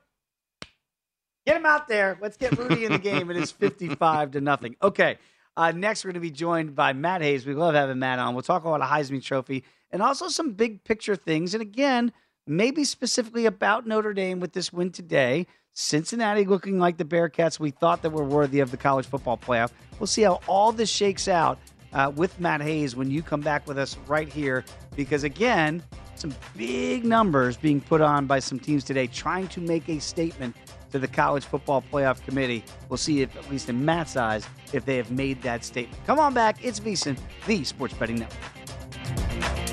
[1.45, 2.17] get him out there.
[2.21, 3.29] Let's get Rudy in the game.
[3.31, 4.75] It is fifty-five to nothing.
[4.81, 5.17] Okay.
[5.55, 7.45] Uh, next, we're going to be joined by Matt Hayes.
[7.45, 8.33] We love having Matt on.
[8.33, 9.63] We'll talk about a Heisman Trophy
[9.93, 11.53] and also some big picture things.
[11.53, 12.11] And again,
[12.45, 15.47] maybe specifically about Notre Dame with this win today.
[15.75, 19.71] Cincinnati looking like the Bearcats we thought that were worthy of the college football playoff.
[19.99, 21.57] We'll see how all this shakes out
[21.93, 24.65] uh, with Matt Hayes when you come back with us right here.
[24.95, 25.81] Because again,
[26.15, 30.55] some big numbers being put on by some teams today trying to make a statement
[30.91, 32.63] to the college football playoff committee.
[32.87, 36.05] We'll see if, at least in Matt's eyes, if they have made that statement.
[36.05, 36.63] Come on back.
[36.63, 39.72] It's VSIN, the Sports Betting Network.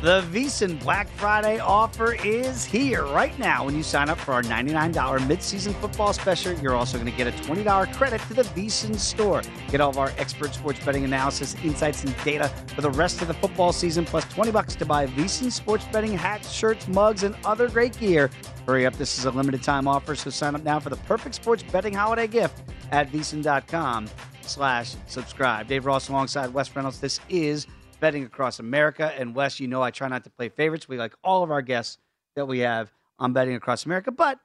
[0.00, 3.64] The VSIN Black Friday offer is here right now.
[3.64, 7.26] When you sign up for our $99 midseason football special, you're also going to get
[7.26, 9.42] a $20 credit to the VSIN store.
[9.72, 13.26] Get all of our expert sports betting analysis, insights, and data for the rest of
[13.26, 17.34] the football season, plus 20 bucks to buy VSIN sports betting hats, shirts, mugs, and
[17.44, 18.30] other great gear.
[18.68, 21.34] Hurry up, this is a limited time offer, so sign up now for the perfect
[21.34, 24.08] sports betting holiday gift at vsin.com
[24.42, 25.66] slash subscribe.
[25.66, 27.00] Dave Ross alongside Wes Reynolds.
[27.00, 27.66] This is
[28.00, 29.12] Betting Across America.
[29.16, 30.88] And Wes, you know I try not to play favorites.
[30.88, 31.98] We like all of our guests
[32.36, 34.38] that we have on Betting Across America, but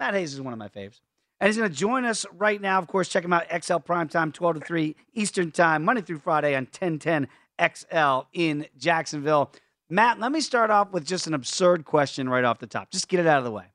[0.00, 1.00] Matt Hayes is one of my faves.
[1.40, 2.78] And he's going to join us right now.
[2.78, 6.18] Of course, check him out, XL Prime Time, 12 to 3 Eastern Time, Monday through
[6.18, 7.28] Friday on 1010
[7.60, 9.52] XL in Jacksonville.
[9.90, 12.90] Matt, let me start off with just an absurd question right off the top.
[12.90, 13.66] Just get it out of the way.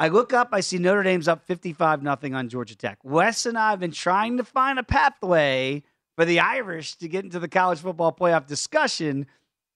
[0.00, 2.98] I look up, I see Notre Dame's up 55 nothing on Georgia Tech.
[3.02, 5.82] Wes and I have been trying to find a pathway
[6.18, 9.24] for the Irish to get into the college football playoff discussion.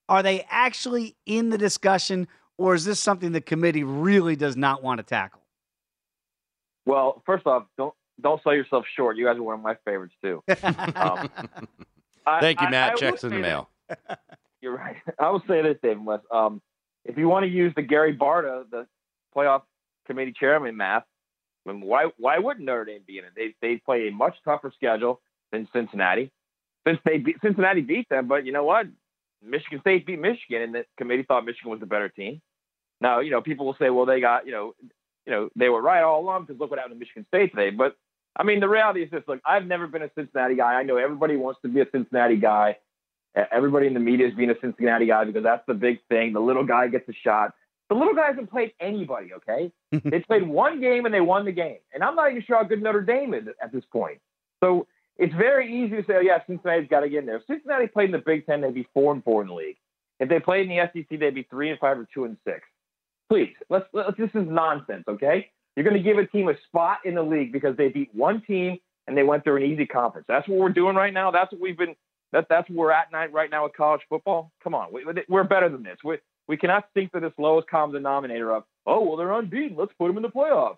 [0.09, 2.27] Are they actually in the discussion,
[2.57, 5.39] or is this something the committee really does not want to tackle?
[6.85, 9.15] Well, first off, don't don't sell yourself short.
[9.15, 10.43] You guys are one of my favorites too.
[12.25, 12.91] Um, Thank you, Matt.
[12.91, 13.69] I, I Checks in the mail.
[14.61, 14.95] You're right.
[15.19, 16.23] I will say this, David West.
[16.31, 16.61] Um,
[17.03, 18.87] if you want to use the Gary Barta, the
[19.35, 19.63] playoff
[20.07, 21.03] committee chairman math,
[21.65, 23.31] I mean, why why wouldn't Notre Dame be in it?
[23.33, 25.21] They they play a much tougher schedule
[25.53, 26.31] than Cincinnati.
[26.85, 28.87] Since they beat, Cincinnati beat them, but you know what?
[29.41, 32.41] Michigan State beat Michigan, and the committee thought Michigan was the better team.
[32.99, 34.73] Now, you know, people will say, well, they got, you know,
[35.25, 37.69] you know, they were right all along because look what happened to Michigan State today.
[37.69, 37.95] But
[38.35, 40.73] I mean, the reality is this: look, I've never been a Cincinnati guy.
[40.73, 42.77] I know everybody wants to be a Cincinnati guy.
[43.51, 46.33] Everybody in the media is being a Cincinnati guy because that's the big thing.
[46.33, 47.53] The little guy gets a shot.
[47.89, 49.71] The little guy hasn't played anybody, okay?
[50.03, 51.77] they played one game and they won the game.
[51.93, 54.19] And I'm not even sure how good Notre Dame is at this point.
[54.63, 57.37] So it's very easy to say, oh, yeah, Cincinnati's got to get in there.
[57.37, 59.77] If Cincinnati played in the Big Ten, they'd be four and four in the league.
[60.19, 62.61] If they played in the SEC, they'd be three and five or two and six.
[63.29, 65.49] Please, let's, let's this is nonsense, okay?
[65.75, 68.41] You're going to give a team a spot in the league because they beat one
[68.45, 70.25] team and they went through an easy conference.
[70.27, 71.31] That's what we're doing right now.
[71.31, 71.95] That's what we've been.
[72.31, 74.51] That, that's where we're at night right now with college football.
[74.63, 75.97] Come on, we, we're better than this.
[76.03, 79.77] We, we cannot think for this lowest common denominator of, oh, well, they're unbeaten.
[79.77, 80.77] Let's put them in the playoffs.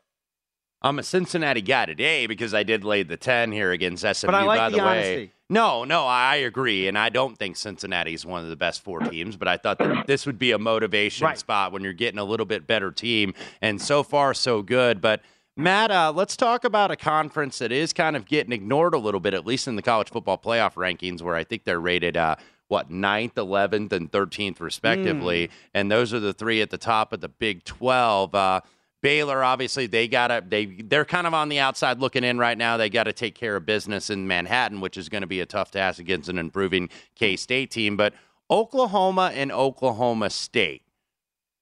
[0.81, 4.35] I'm a Cincinnati guy today because I did lay the 10 here against SMU, But
[4.35, 4.89] I like by the the, way.
[4.91, 5.31] honesty.
[5.49, 6.87] No, no, I agree.
[6.87, 9.77] And I don't think Cincinnati is one of the best four teams, but I thought
[9.79, 11.37] that this would be a motivation Right.
[11.37, 13.33] spot when you're getting a little bit better team.
[13.61, 15.01] And so far, so good.
[15.01, 15.21] But
[15.57, 19.19] Matt, uh, let's talk about a conference that is kind of getting ignored a little
[19.21, 22.35] bit, at least in the college football playoff rankings, where I think they're rated, uh,
[22.67, 25.49] what, 9th, 11th, and 13th, respectively.
[25.73, 28.33] And those are the three at the top of the Big 12.
[28.35, 28.61] Uh,
[29.05, 32.57] Baylor, obviously, they got to they they're kind of on the outside looking in right
[32.57, 32.75] now.
[32.75, 35.45] They got to take care of business in Manhattan, which is going to be a
[35.45, 37.97] tough task against an improving K State team.
[37.97, 38.15] But
[38.49, 40.81] Oklahoma and Oklahoma State,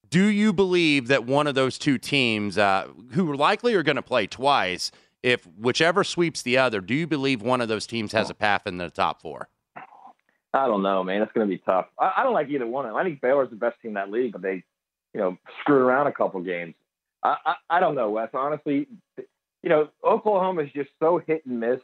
[0.10, 4.02] do you believe that one of those two teams, uh, who likely are going to
[4.02, 4.90] play twice,
[5.22, 8.66] if whichever sweeps the other, do you believe one of those teams has a path
[8.66, 9.50] in the top four?
[10.54, 11.22] I don't know, man.
[11.22, 11.88] It's going to be tough.
[12.00, 12.98] I, I don't like either one of them.
[12.98, 14.64] I think Baylor's the best team in that league, but they,
[15.14, 16.76] you know, screwed around a couple games.
[17.24, 18.30] I, I, I don't know, Wes.
[18.34, 21.80] Honestly, you know, Oklahoma is just so hit and miss.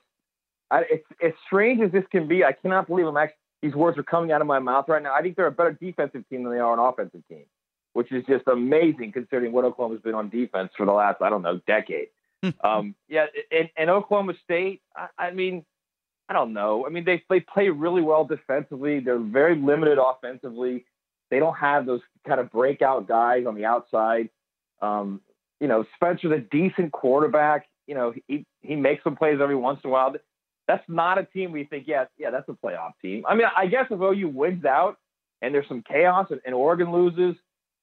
[0.71, 2.43] I, it's as strange as this can be.
[2.43, 5.13] I cannot believe I'm actually these words are coming out of my mouth right now.
[5.13, 7.43] I think they're a better defensive team than they are an offensive team,
[7.93, 11.41] which is just amazing considering what Oklahoma's been on defense for the last I don't
[11.41, 12.07] know decade.
[12.63, 14.81] um, yeah, and, and Oklahoma State.
[14.95, 15.65] I, I mean,
[16.29, 16.85] I don't know.
[16.85, 18.99] I mean, they they play really well defensively.
[18.99, 20.85] They're very limited offensively.
[21.31, 24.29] They don't have those kind of breakout guys on the outside.
[24.81, 25.21] Um,
[25.59, 27.67] you know, Spencer's a decent quarterback.
[27.87, 30.15] You know, he he makes some plays every once in a while.
[30.67, 33.23] That's not a team we think, yeah, yeah, that's a playoff team.
[33.27, 34.97] I mean, I guess if OU wins out
[35.41, 37.35] and there's some chaos and, and Oregon loses,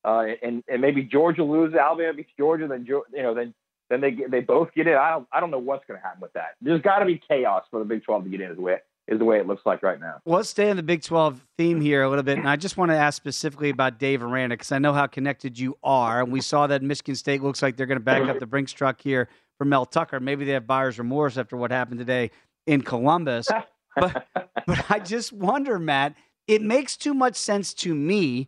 [0.04, 3.52] uh, and and maybe Georgia loses, Alabama beats Georgia, then you know, then
[3.90, 4.94] then they they both get in.
[4.94, 6.54] I don't I don't know what's going to happen with that.
[6.60, 8.54] There's got to be chaos for the Big 12 to get in.
[8.54, 10.20] The way is the way it looks like right now.
[10.24, 12.38] Well, let's stay in the Big 12 theme here a little bit.
[12.38, 15.58] And I just want to ask specifically about Dave Aranda because I know how connected
[15.58, 16.22] you are.
[16.22, 18.72] And we saw that Michigan State looks like they're going to back up the Brinks
[18.72, 20.18] truck here for Mel Tucker.
[20.18, 22.30] Maybe they have buyer's remorse after what happened today
[22.66, 23.48] in Columbus.
[23.98, 24.26] But,
[24.66, 26.16] but I just wonder, Matt,
[26.46, 28.46] it makes too much sense to me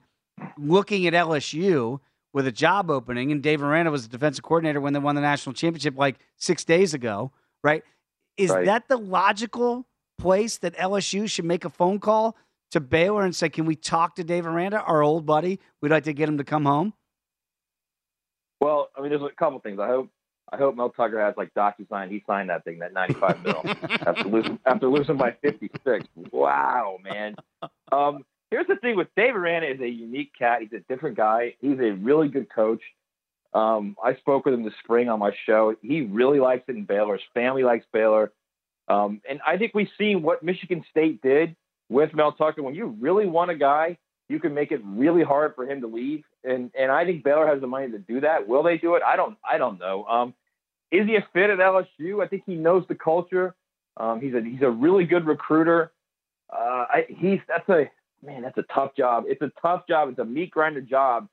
[0.58, 2.00] looking at LSU
[2.34, 3.32] with a job opening.
[3.32, 6.64] And Dave Aranda was the defensive coordinator when they won the national championship like six
[6.64, 7.32] days ago,
[7.64, 7.82] right?
[8.36, 8.66] Is Right.
[8.66, 9.86] that the logical
[10.18, 12.36] place that LSU should make a phone call
[12.70, 15.60] to Baylor and say, "Can we talk to Dave Aranda, our old buddy?
[15.80, 16.92] We'd like to get him to come home."
[18.60, 19.78] Well, I mean, there's a couple things.
[19.78, 20.10] I hope
[20.52, 22.10] I hope Mel Tucker has like DocuSign.
[22.10, 23.62] He signed that thing, that 95 mil,
[24.06, 26.06] after losing after losing by 56.
[26.32, 27.36] Wow, man.
[27.92, 30.62] Um, here's the thing with Dave Aranda is a unique cat.
[30.62, 31.54] He's a different guy.
[31.60, 32.82] He's a really good coach.
[33.54, 35.74] Um, I spoke with him this spring on my show.
[35.82, 37.14] He really likes it in Baylor.
[37.14, 38.32] His family likes Baylor.
[38.88, 41.54] Um, and I think we've seen what Michigan State did
[41.88, 42.62] with Mel Tucker.
[42.62, 43.98] When you really want a guy,
[44.28, 46.24] you can make it really hard for him to leave.
[46.44, 48.46] And and I think Baylor has the money to do that.
[48.46, 49.02] Will they do it?
[49.02, 50.04] I don't I don't know.
[50.04, 50.34] Um,
[50.90, 52.22] is he a fit at LSU?
[52.22, 53.54] I think he knows the culture.
[53.96, 55.92] Um, he's a he's a really good recruiter.
[56.50, 57.90] Uh, I, he's that's a
[58.24, 58.42] man.
[58.42, 59.24] That's a tough job.
[59.26, 60.08] It's a tough job.
[60.10, 61.28] It's a meat grinder job.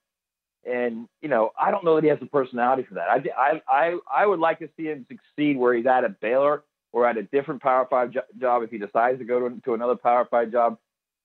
[0.66, 3.08] And you know, I don't know that he has the personality for that.
[3.10, 6.64] I I I, I would like to see him succeed where he's at at Baylor
[6.96, 9.74] or at a different Power Five jo- job if he decides to go to, to
[9.74, 10.78] another Power Five job.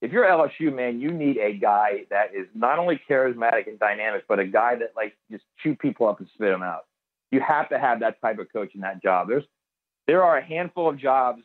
[0.02, 4.24] If you're LSU, man, you need a guy that is not only charismatic and dynamic,
[4.26, 6.86] but a guy that like just chew people up and spit them out.
[7.30, 9.28] You have to have that type of coach in that job.
[9.28, 9.44] There's
[10.08, 11.42] there are a handful of jobs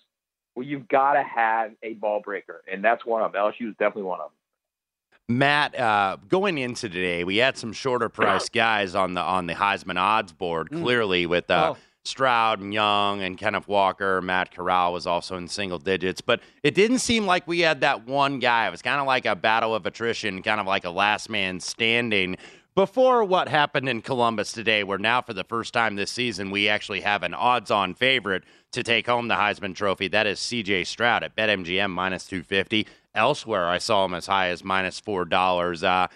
[0.56, 3.42] where you've got to have a ball breaker, and that's one of them.
[3.44, 5.38] LSU is definitely one of them.
[5.38, 9.54] Matt, uh, going into today, we had some shorter price guys on the on the
[9.54, 10.70] Heisman odds board.
[10.72, 10.82] Mm.
[10.82, 11.78] Clearly, with uh, Oh.
[12.06, 16.22] Stroud and Young and Kenneth Walker, Matt Corral was also in single digits.
[16.22, 18.68] But it didn't seem like we had that one guy.
[18.68, 21.60] It was kind of like a battle of attrition, kind of like a last man
[21.60, 22.38] standing.
[22.76, 26.68] Before what happened in Columbus today, where now for the first time this season we
[26.68, 30.10] actually have an odds-on favorite to take home the Heisman Trophy.
[30.10, 30.84] That is C.J.
[30.84, 32.86] Stroud at BetMGM minus two fifty.
[33.14, 35.84] Elsewhere, I saw him as high as minus four dollars.
[35.84, 36.08] Uh,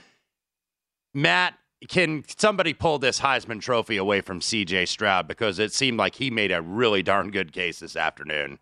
[1.13, 1.53] Matt,
[1.87, 4.85] can somebody pull this Heisman Trophy away from C.J.
[4.87, 8.59] Stroud because it seemed like he made a really darn good case this afternoon.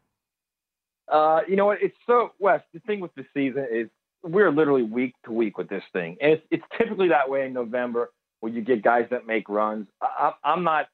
[1.12, 1.82] Uh, you know what?
[1.82, 2.62] It's so Wes.
[2.74, 3.88] The thing with the season is
[4.24, 7.54] we're literally week to week with this thing, and it's it's typically that way in
[7.54, 9.88] November when you get guys that make runs.
[10.02, 10.88] I, I'm not.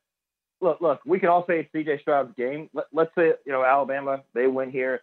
[0.62, 1.02] Look, look.
[1.06, 2.02] We can all say it's C.J.
[2.02, 2.70] Stroud's game.
[2.74, 5.02] Let, let's say you know Alabama they win here,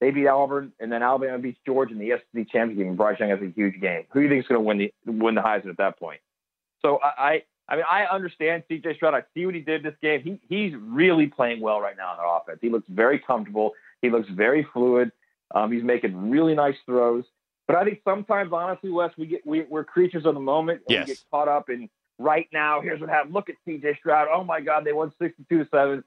[0.00, 3.30] they beat Auburn, and then Alabama beats Georgia in the SEC championship, and Bryce Young
[3.30, 4.04] has a huge game.
[4.12, 6.20] Who do you think is going to win the win the Heisman at that point?
[6.82, 8.96] So I, I, I mean, I understand C.J.
[8.96, 9.14] Stroud.
[9.14, 10.22] I see what he did this game.
[10.22, 12.58] He he's really playing well right now on their offense.
[12.62, 13.72] He looks very comfortable.
[14.00, 15.12] He looks very fluid.
[15.54, 17.24] Um, he's making really nice throws.
[17.66, 20.82] But I think sometimes, honestly, Wes, we get we, we're creatures of the moment.
[20.88, 21.06] And Yes.
[21.06, 22.80] We get caught up in right now.
[22.80, 23.34] Here's what happened.
[23.34, 24.28] Look at CJ Stroud.
[24.32, 26.02] Oh my God, they won 62 7.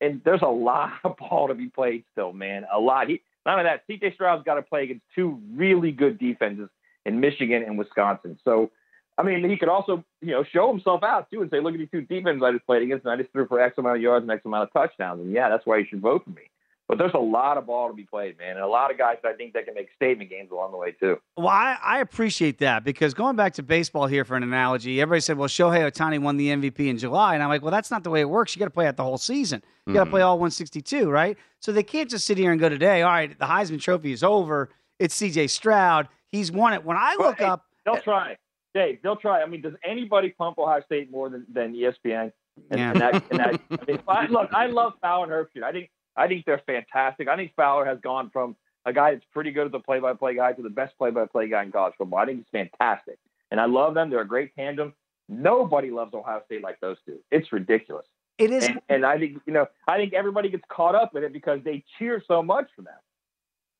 [0.00, 2.66] And there's a lot of ball to be played still, man.
[2.72, 3.08] A lot.
[3.08, 3.88] He, none of that.
[3.88, 6.68] CJ Stroud's got to play against two really good defenses
[7.04, 8.38] in Michigan and Wisconsin.
[8.44, 8.70] So,
[9.18, 11.78] I mean, he could also, you know, show himself out too and say, look at
[11.78, 14.02] these two defenses I just played against, and I just threw for X amount of
[14.02, 15.20] yards and X amount of touchdowns.
[15.20, 16.42] And yeah, that's why you should vote for me.
[16.88, 19.16] But there's a lot of ball to be played, man, and a lot of guys
[19.24, 21.16] that I think that can make statement games along the way too.
[21.36, 25.20] Well, I, I appreciate that because going back to baseball here for an analogy, everybody
[25.20, 27.34] said, well, Shohei Ohtani won the MVP in July.
[27.34, 28.54] And I'm like, well, that's not the way it works.
[28.54, 29.64] You got to play out the whole season.
[29.88, 30.10] You got to Mhm.
[30.10, 31.36] play all 162, right?
[31.58, 34.22] So they can't just sit here and go today, all right, the Heisman Trophy is
[34.22, 34.68] over.
[35.00, 36.06] It's CJ Stroud.
[36.28, 36.84] He's won it.
[36.84, 38.36] When I look Hey, up, they'll try.
[38.76, 39.42] Dave, they'll try.
[39.42, 42.32] I mean, does anybody pump Ohio State more than, than ESPN?
[42.70, 42.90] And, Yeah.
[42.92, 45.62] and that, and that, I mean, I, look, I love Fowler and Herbstreit.
[45.64, 47.28] I think I think they're fantastic.
[47.28, 48.56] I think Fowler has gone from
[48.86, 51.72] a guy that's pretty good as a play-by-play guy to the best play-by-play guy in
[51.72, 52.18] college football.
[52.20, 53.18] I think he's fantastic,
[53.50, 54.10] and I love them.
[54.10, 54.94] They're a great tandem.
[55.28, 57.18] Nobody loves Ohio State like those two.
[57.30, 58.06] It's ridiculous.
[58.38, 61.24] It is, and, and I think you know, I think everybody gets caught up in
[61.24, 62.94] it because they cheer so much for them.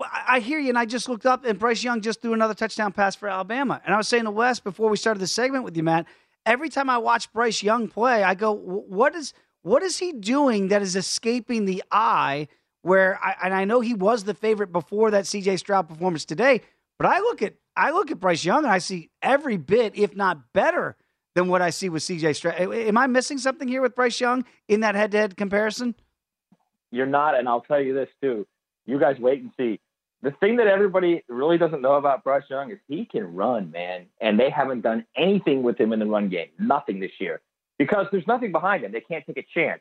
[0.00, 2.92] I hear you, and I just looked up, and Bryce Young just threw another touchdown
[2.92, 3.80] pass for Alabama.
[3.84, 6.06] And I was saying to Wes before we started the segment with you, Matt.
[6.44, 9.32] Every time I watch Bryce Young play, I go, "What is
[9.62, 12.48] what is he doing that is escaping the eye?"
[12.82, 15.56] Where I, and I know he was the favorite before that C.J.
[15.56, 16.60] Stroud performance today,
[16.98, 20.14] but I look at I look at Bryce Young and I see every bit, if
[20.14, 20.96] not better,
[21.34, 22.34] than what I see with C.J.
[22.34, 22.60] Stroud.
[22.60, 25.94] Am I missing something here with Bryce Young in that head-to-head comparison?
[26.92, 28.46] You're not, and I'll tell you this too.
[28.84, 29.80] You guys wait and see.
[30.26, 34.06] The thing that everybody really doesn't know about Bryce Young is he can run, man,
[34.20, 36.48] and they haven't done anything with him in the run game.
[36.58, 37.40] Nothing this year
[37.78, 38.90] because there's nothing behind him.
[38.90, 39.80] They can't take a chance.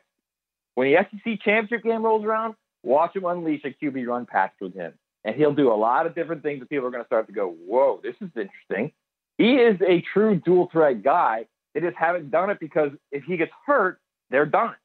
[0.76, 4.72] When the SEC championship game rolls around, watch him unleash a QB run patch with
[4.72, 4.92] him,
[5.24, 7.32] and he'll do a lot of different things that people are going to start to
[7.32, 8.92] go, "Whoa, this is interesting."
[9.38, 11.46] He is a true dual threat guy.
[11.74, 13.98] They just haven't done it because if he gets hurt,
[14.30, 14.76] they're done.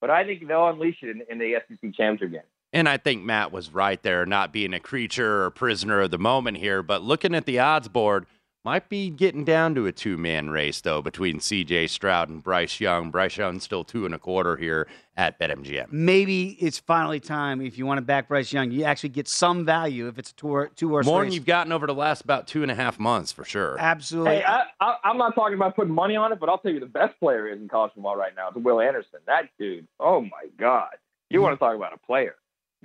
[0.00, 2.50] But I think they'll unleash it in, in the SEC championship game.
[2.76, 6.18] And I think Matt was right there, not being a creature or prisoner of the
[6.18, 8.26] moment here, but looking at the odds board,
[8.66, 12.78] might be getting down to a two man race, though, between CJ Stroud and Bryce
[12.78, 13.10] Young.
[13.10, 15.90] Bryce Young still two and a quarter here at BetMGM.
[15.90, 19.64] maybe it's finally time if you want to back Bryce Young, you actually get some
[19.64, 21.28] value if it's a two two horse More race.
[21.28, 23.76] than you've gotten over the last about two and a half months, for sure.
[23.78, 24.32] Absolutely.
[24.32, 26.80] Hey, I, I, I'm not talking about putting money on it, but I'll tell you
[26.80, 29.20] the best player is in college football right now is Will Anderson.
[29.26, 30.88] That dude, oh my God.
[31.30, 31.44] You mm-hmm.
[31.44, 32.34] want to talk about a player.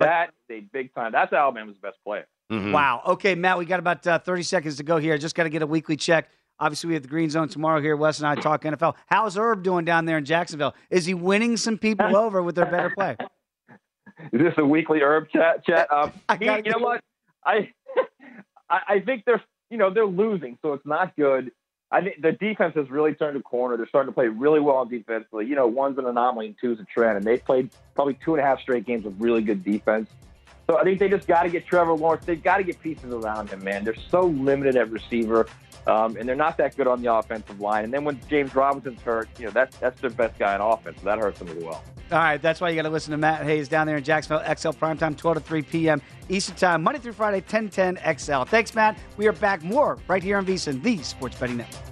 [0.02, 1.12] That is a big time.
[1.12, 2.26] That's Alabama's best player.
[2.50, 2.72] Mm-hmm.
[2.72, 3.02] Wow.
[3.06, 5.16] Okay, Matt, we got about uh, 30 seconds to go here.
[5.18, 6.28] Just got to get a weekly check.
[6.58, 7.96] Obviously, we have the Green Zone tomorrow here.
[7.96, 8.94] Wes and I talk NFL.
[9.06, 10.74] How's Herb doing down there in Jacksonville?
[10.90, 13.16] Is he winning some people over with their better play?
[14.32, 15.64] Is this a weekly herb chat?
[15.64, 15.88] Chat.
[15.92, 17.00] Um, I he- you know get- what?
[17.44, 17.70] I,
[18.70, 21.50] I I think they're you know they're losing, so it's not good.
[21.92, 23.76] I think the defense has really turned a corner.
[23.76, 25.44] They're starting to play really well defensively.
[25.44, 28.42] You know, one's an anomaly and two's a trend, and they've played probably two and
[28.42, 30.10] a half straight games with really good defense.
[30.70, 32.24] So I think they just got to get Trevor Lawrence.
[32.24, 33.84] They've got to get pieces around him, man.
[33.84, 35.48] They're so limited at receiver,
[35.86, 37.84] um, and they're not that good on the offensive line.
[37.84, 40.98] And then when James Robinson's hurt, you know that's that's their best guy in offense.
[41.00, 41.82] So that hurts them as well.
[42.10, 44.44] All right, that's why you got to listen to Matt Hayes down there in Jacksonville,
[44.44, 46.02] XL Primetime, 12 to 3 p.m.
[46.28, 48.42] Eastern Time, Monday through Friday, 1010 XL.
[48.42, 48.98] Thanks, Matt.
[49.16, 51.91] We are back more right here on VSiN, the Sports Betting Network.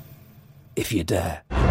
[0.81, 1.70] if you dare.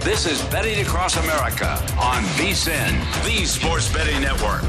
[0.00, 2.90] This is Betting Across America on VSIN,
[3.22, 4.62] the Sports Betting Network.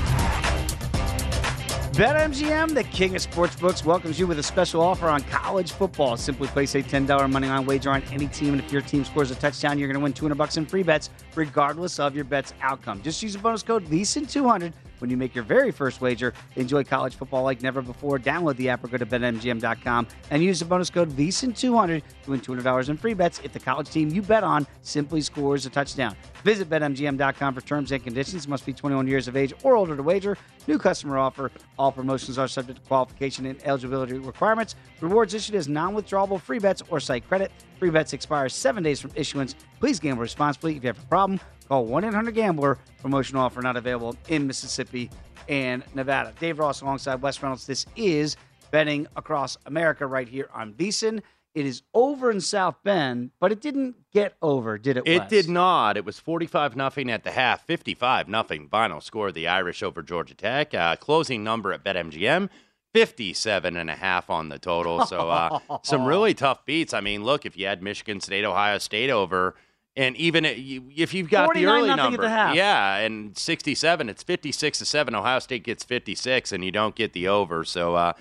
[1.93, 6.17] BetMGM, the king of sportsbooks, welcomes you with a special offer on college football.
[6.17, 9.31] Simply place a $10 money line wager on any team, and if your team scores
[9.31, 12.53] a touchdown, you're going to win 200 bucks in free bets, regardless of your bet's
[12.61, 13.01] outcome.
[13.01, 16.33] Just use the bonus code VSIN200 when you make your very first wager.
[16.55, 18.19] Enjoy college football like never before.
[18.19, 22.39] Download the app or go to betmgm.com and use the bonus code VSIN200 to win
[22.39, 26.15] $200 in free bets if the college team you bet on simply scores a touchdown.
[26.43, 28.47] Visit betmgm.com for terms and conditions.
[28.47, 30.37] Must be 21 years of age or older to wager.
[30.67, 31.51] New customer offer.
[31.77, 34.75] All promotions are subject to qualification and eligibility requirements.
[35.01, 37.51] Rewards issued as non-withdrawable free bets or site credit.
[37.81, 39.55] Free bets expire seven days from issuance.
[39.79, 40.77] Please gamble responsibly.
[40.77, 42.77] If you have a problem, call 1-800-GAMBLER.
[43.01, 45.09] Promotional offer not available in Mississippi
[45.49, 46.31] and Nevada.
[46.39, 47.65] Dave Ross alongside Wes Reynolds.
[47.65, 48.37] This is
[48.69, 51.23] Betting Across America right here on VSIN.
[51.55, 55.03] It is over in South Bend, but it didn't get over, did it?
[55.07, 55.29] It Wes?
[55.31, 55.97] did not.
[55.97, 60.03] It was 45 nothing at the half, 55 nothing final score of the Irish over
[60.03, 60.75] Georgia Tech.
[60.75, 62.47] Uh, closing number at BetMGM,
[62.93, 65.05] 57 and a half on the total.
[65.05, 66.93] So uh, some really tough beats.
[66.93, 69.55] I mean, look, if you had Michigan State, Ohio State over,
[69.95, 72.23] and even if you've got the early number,
[72.55, 75.13] yeah, and 67, it's 56 to 7.
[75.15, 77.63] Ohio State gets 56, and you don't get the over.
[77.65, 78.13] So uh,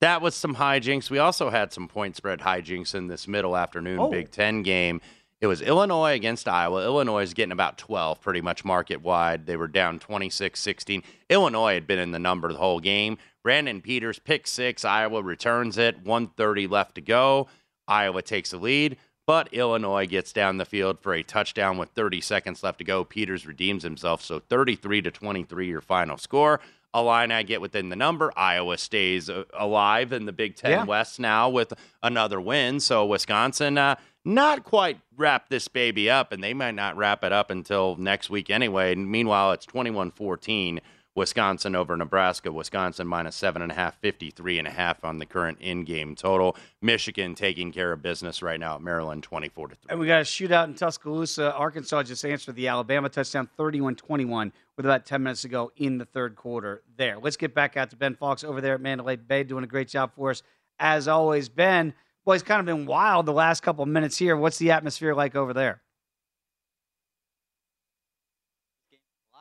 [0.00, 1.10] that was some hijinks.
[1.10, 4.08] We also had some point spread hijinks in this middle afternoon Oh.
[4.10, 5.00] Big Ten game.
[5.40, 6.82] It was Illinois against Iowa.
[6.84, 9.46] Illinois is getting about 12 pretty much market wide.
[9.46, 11.02] They were down 26 16.
[11.28, 13.18] Illinois had been in the number the whole game.
[13.46, 14.84] Brandon Peters, pick six.
[14.84, 15.98] Iowa returns it.
[16.02, 17.46] 130 left to go.
[17.86, 22.20] Iowa takes the lead, but Illinois gets down the field for a touchdown with 30
[22.20, 23.04] seconds left to go.
[23.04, 24.20] Peters redeems himself.
[24.20, 26.58] So 33 to 23, your final score.
[26.92, 28.32] A line I get within the number.
[28.36, 30.84] Iowa stays uh, alive in the Big Ten Yeah.
[30.84, 31.72] West now with
[32.02, 32.80] another win.
[32.80, 33.94] So Wisconsin, uh,
[34.24, 38.28] not quite wrap this baby up, and they might not wrap it up until next
[38.28, 38.92] week anyway.
[38.92, 40.80] And meanwhile, it's 21 14.
[41.16, 42.52] Wisconsin over Nebraska.
[42.52, 46.54] Wisconsin minus seven and a half, 53 and a half on the current in-game total.
[46.82, 48.76] Michigan taking care of business right now.
[48.76, 49.86] at Maryland 24 to 3.
[49.88, 51.54] And we got a shootout in Tuscaloosa.
[51.54, 55.96] Arkansas just answered the Alabama touchdown 31 21 with about 10 minutes to go in
[55.98, 57.18] the third quarter there.
[57.18, 59.88] Let's get back out to Ben Fox over there at Mandalay Bay doing a great
[59.88, 60.42] job for us.
[60.78, 61.94] As always, Ben,
[62.26, 64.36] boy, it's kind of been wild the last couple of minutes here.
[64.36, 65.80] What's the atmosphere like over there?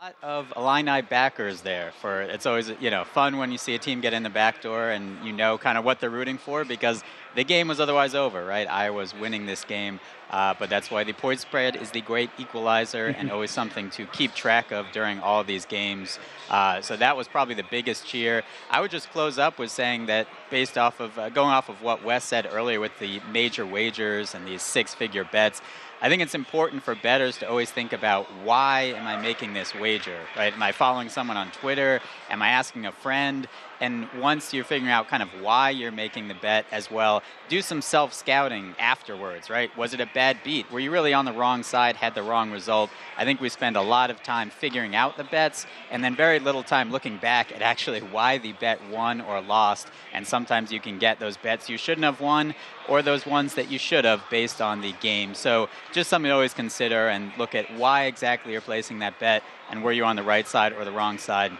[0.01, 3.79] Lot of Illini backers there for it's always you know fun when you see a
[3.79, 6.65] team get in the back door and you know kind of what they're rooting for
[6.65, 7.03] because
[7.35, 8.69] the game was otherwise over right?
[8.69, 9.99] Iowa's winning this game
[10.35, 14.05] uh, but that's why the point spread is the great equalizer and always something to
[14.07, 16.19] keep track of during all of these games
[16.49, 20.07] uh, so that was probably the biggest cheer I would just close up with saying
[20.07, 23.65] that based off of uh, going off of what Wes said earlier with the major
[23.65, 25.61] wagers and these six figure bets
[26.01, 29.73] I think it's important for bettors to always think about why am I making this
[29.73, 30.53] wager, right?
[30.53, 32.01] Am I following someone on Twitter?
[32.29, 33.47] Am I asking a friend?
[33.81, 37.61] And once you're figuring out kind of why you're making the bet as well, do
[37.61, 39.75] some self scouting afterwards, right?
[39.77, 40.71] Was it a bad beat?
[40.71, 42.89] Were you really on the wrong side, had the wrong result?
[43.17, 46.39] I think we spend a lot of time figuring out the bets and then very
[46.39, 49.87] little time looking back at actually why the bet won or lost.
[50.13, 52.55] And sometimes you can get those bets you shouldn't have won
[52.87, 55.33] or those ones that you should have based on the game.
[55.33, 59.43] So just something to always consider and look at why exactly you're placing that bet
[59.69, 61.51] and were you on the right side or the wrong side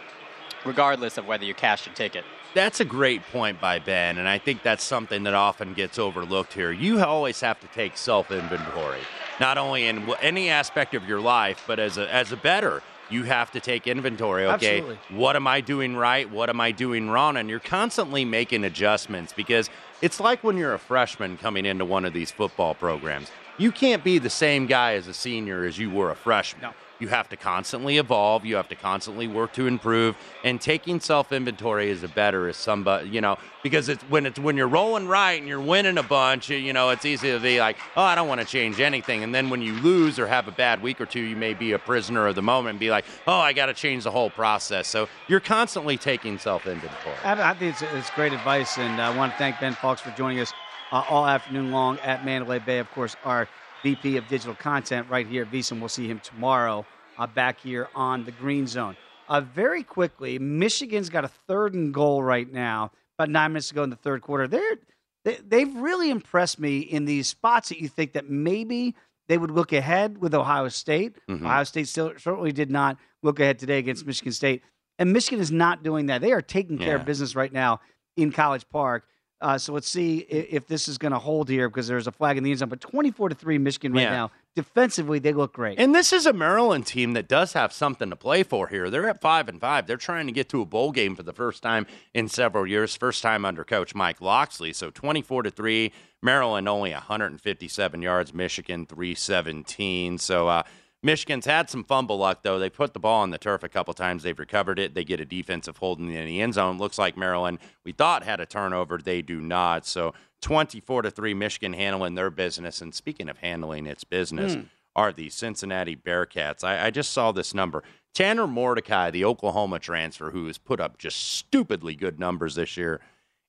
[0.66, 2.24] regardless of whether you cash your ticket.
[2.54, 6.54] That's a great point by Ben, and I think that's something that often gets overlooked
[6.54, 6.72] here.
[6.72, 9.00] You always have to take self inventory,
[9.40, 12.82] not only in any aspect of your life, but as a as a better.
[13.08, 14.46] You have to take inventory.
[14.46, 15.16] Okay, Absolutely.
[15.16, 16.28] what am I doing right?
[16.28, 17.36] What am I doing wrong?
[17.36, 19.70] And you're constantly making adjustments because
[20.02, 23.30] it's like when you're a freshman coming into one of these football programs.
[23.58, 26.72] You can't be the same guy as a senior as you were a freshman.
[26.98, 28.44] You have to constantly evolve.
[28.44, 30.16] You have to constantly work to improve.
[30.44, 34.38] And taking self inventory is a better is somebody, you know, because it's when it's
[34.38, 37.58] when you're rolling right and you're winning a bunch, you know, it's easy to be
[37.58, 39.22] like, oh, I don't want to change anything.
[39.22, 41.72] And then when you lose or have a bad week or two, you may be
[41.72, 44.30] a prisoner of the moment and be like, oh, I got to change the whole
[44.30, 44.88] process.
[44.88, 47.16] So you're constantly taking self inventory.
[47.24, 50.10] I, I think it's, it's great advice, and I want to thank Ben Fox for
[50.12, 50.52] joining us
[50.92, 52.78] uh, all afternoon long at Mandalay Bay.
[52.78, 53.48] Of course, our
[53.82, 55.80] VP of Digital Content right here at VSiN.
[55.80, 56.84] We'll see him tomorrow
[57.18, 58.96] uh, back here on the Green Zone.
[59.28, 63.74] Uh, very quickly, Michigan's got a third and goal right now, about nine minutes to
[63.74, 64.46] go in the third quarter.
[64.46, 64.76] They're,
[65.24, 68.94] they, they've really impressed me in these spots that you think that maybe
[69.28, 71.16] they would look ahead with Ohio State.
[71.28, 71.42] Mhm.
[71.42, 74.62] Ohio State still certainly did not look ahead today against Michigan State.
[74.98, 76.20] And Michigan is not doing that.
[76.20, 76.94] They are taking care Yeah.
[77.00, 77.80] of business right now
[78.16, 79.08] in College Park.
[79.40, 82.12] Uh, so let's see if, if this is going to hold here because there's a
[82.12, 82.68] flag in the end zone.
[82.70, 84.10] But 24 to 3 Michigan right Yeah.
[84.10, 84.30] now.
[84.54, 85.78] Defensively, they look great.
[85.78, 88.88] And this is a Maryland team that does have something to play for here.
[88.88, 89.86] They're at five and five.
[89.86, 92.96] They're trying to get to a bowl game for the first time in several years.
[92.96, 94.72] First time under Coach Mike Locksley.
[94.72, 95.92] So twenty four to three.
[96.22, 98.32] Maryland only 157 yards.
[98.32, 100.16] Michigan 317.
[100.16, 100.62] So uh,
[101.02, 102.58] Michigan's had some fumble luck though.
[102.58, 104.22] They put the ball on the turf a couple times.
[104.22, 104.94] They've recovered it.
[104.94, 106.78] They get a defensive holding in the end zone.
[106.78, 108.98] Looks like Maryland we thought had a turnover.
[108.98, 109.86] They do not.
[109.86, 111.34] So 24 to three.
[111.34, 112.80] Michigan handling their business.
[112.80, 114.60] And speaking of handling its business Hmm.
[114.96, 116.64] are the Cincinnati Bearcats.
[116.64, 117.82] I, I just saw this number.
[118.14, 123.00] Tanner Mordecai, the Oklahoma transfer, who has put up just stupidly good numbers this year,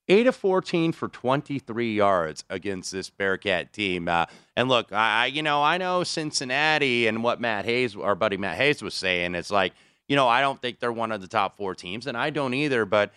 [0.10, 4.08] 8 of 14 for 23 yards against this Bearcat team.
[4.08, 8.38] Uh, and look, I, you know I know Cincinnati and what Matt Hayes, our buddy
[8.38, 9.36] Matt Hayes, was saying.
[9.36, 9.74] It's like
[10.08, 12.54] you know I don't think they're one of the top four teams, and I don't
[12.54, 12.86] either.
[12.86, 13.12] But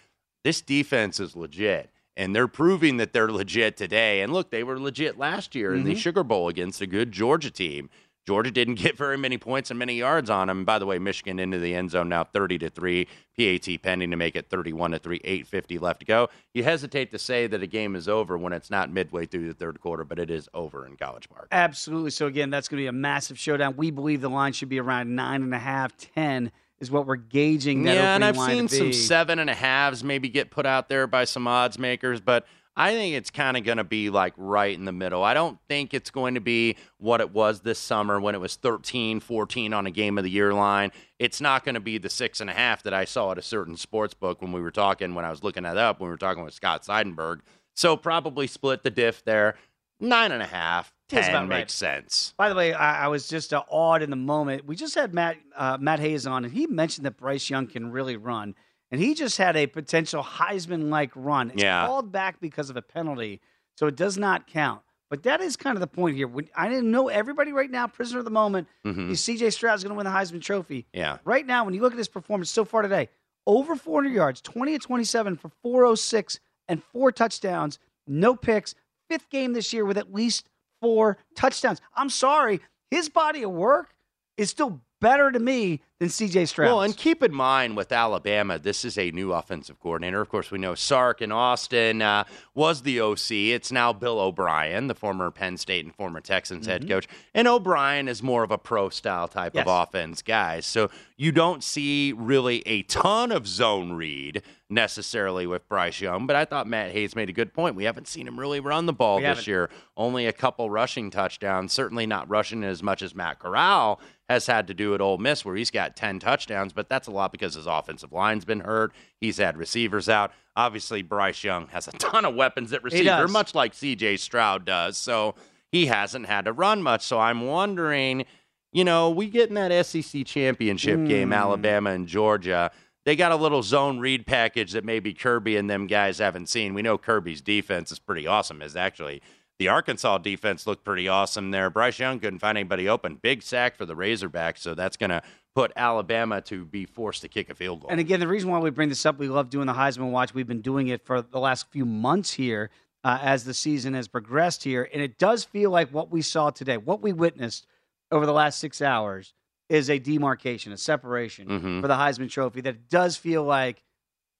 [0.44, 1.90] this defense is legit.
[2.16, 4.20] And they're proving that they're legit today.
[4.20, 5.98] And look, they were legit last year in the Mhm.
[5.98, 7.88] Sugar Bowl against a good Georgia team.
[8.26, 10.64] Georgia didn't get very many points and many yards on them.
[10.64, 13.06] By the way, Michigan into the end zone now 30 to 3,
[13.36, 16.28] PAT pending to make it 31 to 3, 850 left to go.
[16.54, 19.54] You hesitate to say that a game is over when it's not midway through the
[19.54, 21.48] third quarter, but it is over in College Park.
[21.52, 22.10] Absolutely.
[22.10, 23.76] So again, that's going to be a massive showdown.
[23.76, 27.16] We believe the line should be around nine and a half, ten is what we're
[27.16, 30.88] gauging that yeah, and I've seen some seven and a halves maybe get put out
[30.88, 32.46] there by some odds makers, but
[32.80, 35.22] I think it's kind of going to be like right in the middle.
[35.22, 38.56] I don't think it's going to be what it was this summer when it was
[38.56, 40.90] 13, 14 on a game of the year line.
[41.18, 43.42] It's not going to be the six and a half that I saw at a
[43.42, 46.14] certain sports book when we were talking, when I was looking that up, when we
[46.14, 47.40] were talking with Scott Seidenberg.
[47.74, 49.56] So probably split the diff there.
[50.00, 51.70] Nine and a half, That's makes right.
[51.70, 52.32] sense.
[52.38, 54.64] By the way, I, I was just uh, awed in the moment.
[54.64, 57.92] We just had Matt uh, Matt Hayes on, and he mentioned that Bryce Young can
[57.92, 58.54] really run,
[58.90, 61.50] and he just had a potential Heisman-like run.
[61.50, 61.86] It's Yeah.
[61.86, 63.40] called back because of a penalty,
[63.76, 64.82] so it does not count.
[65.08, 66.28] But that is kind of the point here.
[66.28, 68.68] When, I didn't know everybody right now, prisoner of the moment.
[68.84, 69.10] Mhm.
[69.10, 69.50] is C.J.
[69.50, 70.86] Stroud's going to win the Heisman Trophy.
[70.92, 71.18] Yeah.
[71.24, 73.08] Right now, when you look at his performance so far today,
[73.46, 76.38] over 400 yards, 20 to 27 for 406
[76.68, 78.74] and four touchdowns, no picks.
[79.08, 80.48] Fifth game this year with at least
[80.80, 81.80] four touchdowns.
[81.94, 82.60] I'm sorry,
[82.92, 83.92] his body of work
[84.36, 86.66] is still better to me than CJ Stroud.
[86.68, 90.20] Well, and keep in mind with Alabama, this is a new offensive coordinator.
[90.20, 92.24] Of course, we know Sark in Austin uh,
[92.54, 93.30] was the OC.
[93.52, 96.88] It's now Bill O'Brien, the former Penn State and former Texans head Mhm.
[96.88, 97.08] coach.
[97.34, 99.66] And O'Brien is more of a pro style type Yes.
[99.66, 100.60] of offense guy.
[100.60, 106.26] So you don't see really a ton of zone read necessarily with Bryce Young.
[106.26, 107.74] But I thought Matt Hayes made a good point.
[107.76, 109.46] We haven't seen him really run the ball We this haven't.
[109.46, 109.70] year.
[109.96, 111.72] Only a couple rushing touchdowns.
[111.72, 115.44] Certainly not rushing as much as Matt Corral has had to do at Ole Miss,
[115.44, 118.92] where he's got 10 touchdowns, but that's a lot because his offensive line's been hurt.
[119.20, 120.30] He's had receivers out.
[120.54, 124.96] Obviously, Bryce Young has a ton of weapons at receiver, much like CJ Stroud does.
[124.96, 125.34] So
[125.72, 127.02] he hasn't had to run much.
[127.02, 128.24] So I'm wondering,
[128.72, 131.36] you know, we get in that SEC championship game, Mm.
[131.36, 132.70] Alabama and Georgia.
[133.04, 136.74] They got a little zone read package that maybe Kirby and them guys haven't seen.
[136.74, 138.62] We know Kirby's defense is pretty awesome.
[138.62, 139.22] Is actually
[139.58, 141.70] the Arkansas defense looked pretty awesome there.
[141.70, 143.16] Bryce Young couldn't find anybody open.
[143.16, 145.22] Big sack for the Razorbacks, so that's going to
[145.54, 147.90] put Alabama to be forced to kick a field goal.
[147.90, 150.32] And again, the reason why we bring this up, we love doing the Heisman Watch.
[150.32, 152.70] We've been doing it for the last few months here
[153.04, 154.88] uh, as the season has progressed here.
[154.92, 157.66] And it does feel like what we saw today, what we witnessed
[158.10, 159.34] over the last six hours,
[159.70, 161.80] is a demarcation, a separation Mhm.
[161.80, 162.60] for the Heisman Trophy.
[162.60, 163.82] That does feel like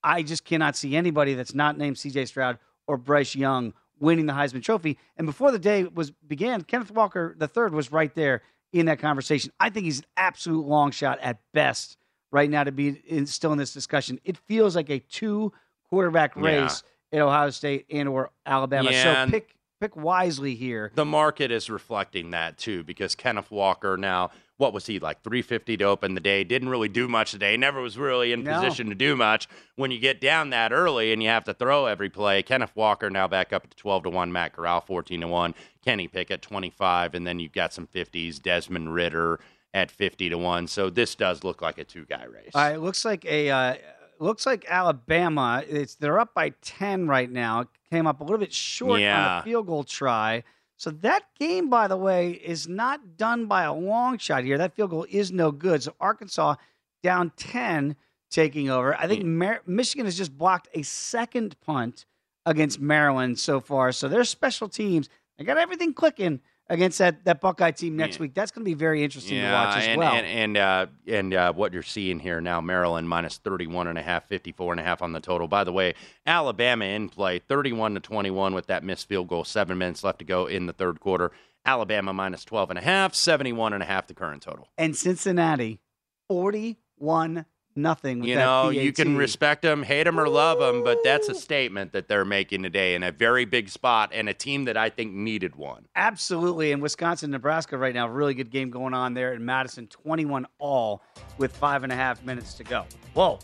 [0.02, 4.32] I just cannot see anybody that's not named CJ Stroud or Bryce Young winning the
[4.32, 4.98] Heisman Trophy.
[5.16, 9.52] And before the day was began, Kenneth Walker III was right there in that conversation.
[9.60, 11.96] I think he's an absolute long shot at best
[12.32, 14.18] right now to be in, still in this discussion.
[14.24, 15.52] It feels like a two
[15.88, 16.42] quarterback Yeah.
[16.62, 18.90] race at Ohio State and or Alabama.
[18.90, 20.90] Yeah, so pick pick wisely here.
[20.94, 25.78] the market is reflecting that too because Kenneth Walker now what was he like 350
[25.78, 28.60] to open the day didn't really do much today never was really in No.
[28.60, 31.86] position to do much when you get down that early and you have to throw
[31.86, 35.26] every play Kenneth Walker now back up to 12 to 1 Matt Corral 14 to
[35.28, 39.40] 1 Kenny Pickett 25 and then you've got some 50s Desmond Ridder
[39.72, 42.80] at 50 to 1 so this does look like a two guy race Uh, it
[42.80, 43.74] looks like a uh,
[44.18, 45.64] looks like Alabama.
[45.66, 47.60] It's they're up by ten right now.
[47.62, 49.38] It came up a little bit short on Yeah.
[49.38, 50.42] the field goal try.
[50.80, 54.56] So that game, by the way, is not done by a long shot here.
[54.56, 55.82] That field goal is no good.
[55.82, 56.54] So Arkansas
[57.02, 57.96] down ten,
[58.30, 58.94] taking over.
[58.98, 59.36] I think hmm.
[59.36, 62.06] Mar- Michigan has just blocked a second punt
[62.46, 63.92] against Maryland so far.
[63.92, 66.40] So their special teams, they got everything clicking
[66.70, 68.32] against that, that Buckeye team next week.
[68.32, 70.12] That's going to be very interesting to watch as and, well.
[70.14, 74.02] And and uh, and uh, what you're seeing here now, Maryland minus 31 and a
[74.02, 75.48] half, 54 and a half on the total.
[75.48, 75.94] By the way,
[76.24, 80.24] Alabama in play, 31 to 21 with that missed field goal, seven minutes left to
[80.24, 81.32] go in the third quarter.
[81.66, 84.68] Alabama minus 12 and a half, 71 and a half the current total.
[84.78, 85.80] and Cincinnati,
[86.28, 87.44] forty-one
[87.76, 88.20] nothing.
[88.20, 91.34] with You know, you can respect them, hate them, or love them, but that's a
[91.34, 94.90] statement that they're making today in a very big spot and a team that I
[94.90, 95.86] think needed one.
[95.96, 96.72] Absolutely.
[96.72, 101.02] And Wisconsin, Nebraska right now, really good game going on there in Madison, 21 all
[101.38, 102.84] with five and a half minutes to go.
[103.14, 103.38] Whoa.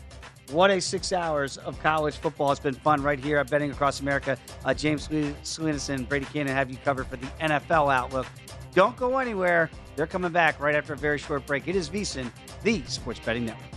[0.51, 2.51] What a six hours of college football.
[2.53, 4.37] It's been fun right here at Betting Across America.
[4.63, 8.27] Uh, James Sweenison and Brady Kannon have you covered for the NFL Outlook.
[8.73, 9.69] Don't go anywhere.
[9.97, 11.67] They're coming back right after a very short break.
[11.67, 12.31] It is VSIN,
[12.63, 13.76] the Sports Betting Network.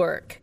[0.01, 0.40] work.